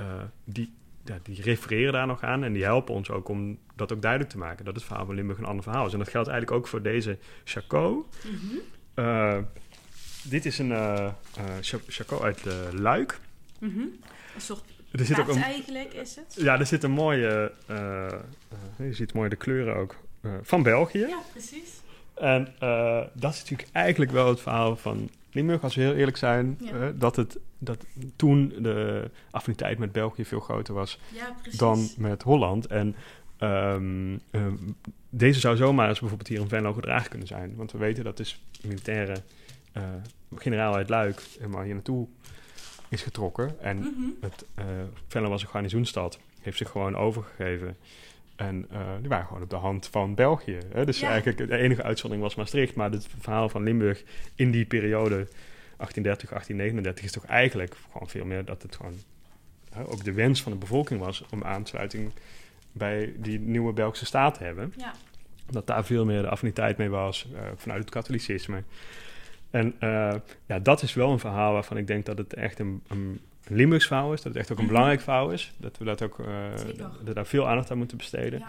uh, 0.00 0.06
die, 0.44 0.72
ja, 1.04 1.18
die 1.22 1.42
refereren 1.42 1.92
daar 1.92 2.06
nog 2.06 2.22
aan. 2.22 2.44
En 2.44 2.52
die 2.52 2.64
helpen 2.64 2.94
ons 2.94 3.10
ook 3.10 3.28
om 3.28 3.58
dat 3.76 3.92
ook 3.92 4.02
duidelijk 4.02 4.30
te 4.30 4.38
maken. 4.38 4.64
Dat 4.64 4.74
het 4.74 4.84
verhaal 4.84 5.06
van 5.06 5.14
Limburg 5.14 5.38
een 5.38 5.44
ander 5.44 5.62
verhaal 5.62 5.86
is. 5.86 5.92
En 5.92 5.98
dat 5.98 6.08
geldt 6.08 6.28
eigenlijk 6.28 6.58
ook 6.58 6.68
voor 6.68 6.82
deze 6.82 7.18
Chaco. 7.44 8.08
Mm 8.24 9.46
dit 10.22 10.44
is 10.44 10.58
een 10.58 10.72
Chaco 11.88 12.22
uit 12.22 12.44
Luik. 12.72 13.20
Mm 13.58 13.72
-hmm. 13.72 13.98
Een 14.34 14.40
soort 14.40 14.64
er 14.90 15.04
zit 15.04 15.18
ook 15.18 15.28
een, 15.28 15.42
eigenlijk 15.42 15.92
is 15.92 16.16
het? 16.16 16.34
Ja, 16.38 16.58
er 16.58 16.66
zit 16.66 16.82
een 16.82 16.90
mooie... 16.90 17.52
je 18.76 18.92
ziet 18.92 19.12
mooi 19.12 19.28
de 19.28 19.36
kleuren 19.36 19.76
ook. 19.76 19.96
Van 20.42 20.62
België. 20.62 20.98
Ja, 20.98 21.20
precies. 21.32 21.80
En 22.14 22.54
dat 23.12 23.32
is 23.32 23.40
natuurlijk 23.40 23.68
eigenlijk 23.72 24.10
wel 24.10 24.28
het 24.28 24.40
verhaal 24.40 24.76
van 24.76 25.10
Limburg, 25.32 25.62
als 25.62 25.74
we 25.74 25.82
heel 25.82 25.94
eerlijk 25.94 26.16
zijn, 26.16 26.58
uh, 26.62 26.70
dat, 26.94 27.16
het, 27.16 27.38
dat 27.58 27.84
toen 28.16 28.54
de 28.58 29.10
affiniteit 29.30 29.78
met 29.78 29.92
België 29.92 30.24
veel 30.24 30.40
groter 30.40 30.74
was 30.74 30.98
ja, 31.12 31.36
dan 31.56 31.88
met 31.96 32.22
Holland. 32.22 32.66
En 32.66 32.96
um, 33.40 34.20
um, 34.30 34.76
deze 35.08 35.40
zou 35.40 35.56
zomaar 35.56 35.88
eens 35.88 35.98
bijvoorbeeld 36.00 36.28
hier 36.28 36.40
in 36.40 36.48
Venlo 36.48 36.72
gedragen 36.72 37.10
kunnen 37.10 37.28
zijn. 37.28 37.56
Want 37.56 37.72
we 37.72 37.78
weten 37.78 38.04
dat 38.04 38.16
dus 38.16 38.42
militaire 38.62 39.16
uh, 39.76 39.82
generaal 40.34 40.74
uit 40.74 40.88
Luik 40.88 41.22
helemaal 41.38 41.62
hier 41.62 41.74
naartoe 41.74 42.06
is 42.88 43.02
getrokken. 43.02 43.60
En 43.60 43.76
mm 43.76 43.94
-hmm. 43.96 44.16
het, 44.20 44.44
Venlo 45.08 45.28
was 45.28 45.42
een 45.42 45.48
garnizoenstad, 45.48 46.18
heeft 46.40 46.58
zich 46.58 46.70
gewoon 46.70 46.96
overgegeven. 46.96 47.76
En 48.38 48.66
uh, 48.72 48.80
die 49.00 49.08
waren 49.08 49.26
gewoon 49.26 49.42
op 49.42 49.50
de 49.50 49.56
hand 49.56 49.86
van 49.86 50.14
België. 50.14 50.58
Hè? 50.72 50.84
Dus 50.84 51.00
ja. 51.00 51.08
eigenlijk 51.08 51.48
de 51.48 51.56
enige 51.56 51.82
uitzondering 51.82 52.26
was 52.26 52.36
Maastricht. 52.36 52.74
Maar 52.74 52.90
het 52.90 53.08
verhaal 53.18 53.48
van 53.48 53.62
Limburg 53.62 54.04
in 54.34 54.50
die 54.50 54.64
periode, 54.64 55.14
1830, 55.14 56.28
1839, 56.28 57.04
is 57.04 57.12
toch 57.12 57.24
eigenlijk 57.24 57.76
gewoon 57.92 58.08
veel 58.08 58.24
meer 58.24 58.44
dat 58.44 58.62
het 58.62 58.76
gewoon 58.76 58.94
hè, 59.70 59.86
ook 59.86 60.04
de 60.04 60.12
wens 60.12 60.42
van 60.42 60.52
de 60.52 60.58
bevolking 60.58 61.00
was 61.00 61.24
om 61.30 61.44
aansluiting 61.44 62.12
bij 62.72 63.12
die 63.16 63.40
nieuwe 63.40 63.72
Belgische 63.72 64.06
staat 64.06 64.34
te 64.34 64.44
hebben. 64.44 64.72
Ja. 64.76 64.94
Dat 65.50 65.66
daar 65.66 65.84
veel 65.84 66.04
meer 66.04 66.22
de 66.22 66.28
affiniteit 66.28 66.76
mee 66.76 66.90
was 66.90 67.28
uh, 67.32 67.40
vanuit 67.56 67.80
het 67.80 67.90
katholicisme. 67.90 68.62
En 69.50 69.74
uh, 69.80 70.14
ja, 70.46 70.58
dat 70.58 70.82
is 70.82 70.94
wel 70.94 71.12
een 71.12 71.18
verhaal 71.18 71.52
waarvan 71.52 71.76
ik 71.76 71.86
denk 71.86 72.06
dat 72.06 72.18
het 72.18 72.34
echt 72.34 72.58
een, 72.58 72.82
een 72.88 73.20
Limburgs 73.48 73.86
verhaal 73.86 74.12
is. 74.12 74.22
Dat 74.22 74.32
het 74.32 74.36
echt 74.36 74.52
ook 74.52 74.58
een 74.58 74.64
mhm. 74.64 74.72
belangrijk 74.72 75.00
verhaal 75.02 75.30
is. 75.30 75.52
Dat 75.56 75.78
we 75.78 75.84
dat 75.84 76.02
ook, 76.02 76.16
dat 77.04 77.14
daar 77.14 77.26
veel 77.26 77.48
aandacht 77.48 77.70
aan 77.70 77.78
moeten 77.78 77.96
besteden. 77.96 78.42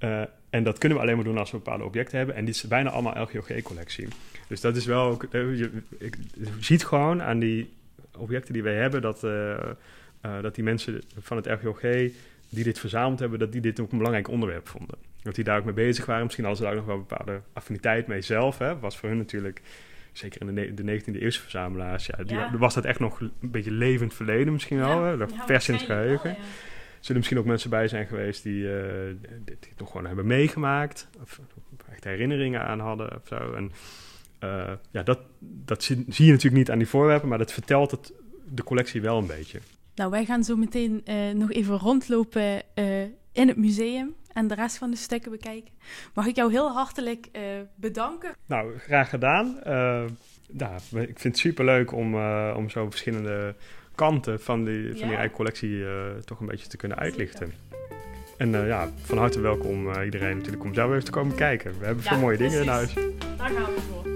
Uh, 0.00 0.20
en 0.50 0.64
dat 0.64 0.78
kunnen 0.78 0.98
we 0.98 1.04
alleen 1.04 1.16
maar 1.16 1.24
doen 1.24 1.38
als 1.38 1.50
we 1.50 1.56
bepaalde 1.56 1.84
objecten 1.84 2.18
hebben. 2.18 2.36
En 2.36 2.44
dit 2.44 2.54
is 2.54 2.62
bijna 2.62 2.90
allemaal 2.90 3.22
LGOG-collectie. 3.22 4.08
Dus 4.48 4.60
dat 4.60 4.76
is 4.76 4.86
wel 4.86 5.04
ook... 5.04 5.26
Je, 5.32 5.70
ik, 5.98 6.16
je, 6.34 6.46
ziet 6.60 6.84
gewoon 6.84 7.22
aan 7.22 7.38
die 7.38 7.72
objecten 8.16 8.52
die 8.52 8.62
wij 8.62 8.74
hebben... 8.74 9.02
dat, 9.02 9.20
dat 10.20 10.54
die 10.54 10.64
mensen 10.64 11.02
van 11.18 11.36
het 11.36 11.46
LGOG 11.46 11.80
die 12.48 12.64
dit 12.64 12.78
verzameld 12.78 13.18
hebben... 13.18 13.38
dat 13.38 13.52
die 13.52 13.60
dit 13.60 13.80
ook 13.80 13.92
een 13.92 13.98
belangrijk 13.98 14.28
onderwerp 14.28 14.68
vonden. 14.68 14.96
Dat 15.22 15.34
die 15.34 15.44
daar 15.44 15.58
ook 15.58 15.64
mee 15.64 15.74
bezig 15.74 16.06
waren. 16.06 16.24
Misschien 16.24 16.44
hadden 16.44 16.62
ze 16.62 16.68
daar 16.68 16.78
ook 16.80 16.86
nog 16.86 16.94
wel 16.94 17.02
een 17.02 17.08
bepaalde 17.16 17.40
affiniteit 17.52 18.06
mee 18.06 18.22
zelf. 18.22 18.58
Hè. 18.58 18.78
Was 18.78 18.96
voor 18.96 19.08
hun 19.08 19.18
natuurlijk 19.18 19.62
zeker 20.18 20.48
in 20.48 20.54
de, 20.54 20.74
de 20.74 21.00
19e 21.00 21.20
eeuwse 21.20 21.40
verzamelaars, 21.40 22.06
ja, 22.06 22.24
die, 22.24 22.58
was 22.58 22.74
dat 22.74 22.84
echt 22.84 23.00
nog 23.00 23.20
een 23.20 23.32
beetje 23.40 23.70
levend 23.70 24.14
verleden 24.14 24.52
misschien 24.52 24.78
wel. 24.78 25.04
Ja, 25.04 25.16
hè? 25.18 25.26
vers 25.46 25.68
in 25.68 25.74
het 25.74 25.84
geheugen. 25.84 26.30
Wel, 26.30 26.44
Zullen 27.00 27.16
misschien 27.16 27.38
ook 27.38 27.46
mensen 27.46 27.70
bij 27.70 27.88
zijn 27.88 28.06
geweest 28.06 28.42
die, 28.42 28.62
uh, 28.62 28.72
dit, 29.44 29.62
dit 29.62 29.72
nog 29.78 29.90
gewoon 29.90 30.06
hebben 30.06 30.26
meegemaakt. 30.26 31.08
Of, 31.22 31.40
of, 31.56 31.88
echt 31.92 32.04
herinneringen 32.04 32.66
aan 32.66 32.80
hadden 32.80 33.14
of 33.14 33.26
zo. 33.26 33.52
En 33.52 33.72
uh, 34.44 34.72
ja, 34.90 35.02
dat, 35.02 35.18
dat 35.38 35.82
zie, 35.82 36.04
zie, 36.08 36.24
je 36.24 36.30
natuurlijk 36.30 36.56
niet 36.56 36.70
aan 36.70 36.78
die 36.78 36.88
voorwerpen, 36.88 37.28
maar 37.28 37.38
dat 37.38 37.52
vertelt 37.52 37.90
het, 37.90 38.12
de 38.48 38.64
collectie 38.64 39.00
wel 39.00 39.18
een 39.18 39.26
beetje. 39.26 39.60
Nou, 39.94 40.10
wij 40.10 40.24
gaan 40.24 40.44
zo 40.44 40.56
meteen 40.56 41.02
uh, 41.04 41.30
nog 41.34 41.52
even 41.52 41.78
rondlopen 41.78 42.62
in 43.32 43.48
het 43.48 43.56
museum 43.56 44.14
en 44.36 44.46
de 44.46 44.54
rest 44.54 44.78
van 44.78 44.90
de 44.90 44.96
stukken 44.96 45.30
bekijken. 45.30 45.72
Mag 46.14 46.26
ik 46.26 46.36
jou 46.36 46.50
heel 46.50 46.72
hartelijk 46.72 47.28
uh, 47.32 47.42
bedanken. 47.74 48.34
Nou, 48.46 48.78
graag 48.78 49.08
gedaan. 49.08 49.56
Uh, 49.66 50.04
nou, 50.50 50.74
ik 50.90 51.18
vind 51.18 51.22
het 51.22 51.38
superleuk 51.38 51.92
om, 51.92 52.14
uh, 52.14 52.54
om 52.56 52.70
zo 52.70 52.90
verschillende 52.90 53.54
kanten 53.94 54.40
van 54.40 54.64
die, 54.64 54.96
van 54.96 55.08
die 55.08 55.16
eigen 55.16 55.36
collectie 55.36 55.84
toch 56.24 56.40
een 56.40 56.46
beetje 56.46 56.68
te 56.68 56.76
kunnen 56.76 56.98
uitlichten. 56.98 57.52
En 58.38 58.50
ja, 58.50 58.88
van 59.02 59.18
harte 59.18 59.40
welkom 59.40 60.02
iedereen 60.02 60.36
natuurlijk 60.36 60.64
om 60.64 60.74
zelf 60.74 60.90
even 60.90 61.04
te 61.04 61.10
komen 61.10 61.36
kijken. 61.36 61.78
We 61.78 61.84
hebben 61.84 62.04
ja, 62.04 62.10
veel 62.10 62.20
mooie 62.20 62.36
precies. 62.36 62.58
dingen 62.58 62.66
in 62.66 62.72
huis. 62.72 62.94
Daar 63.36 63.50
gaan 63.50 63.74
we 63.74 63.80
voor. 63.80 64.15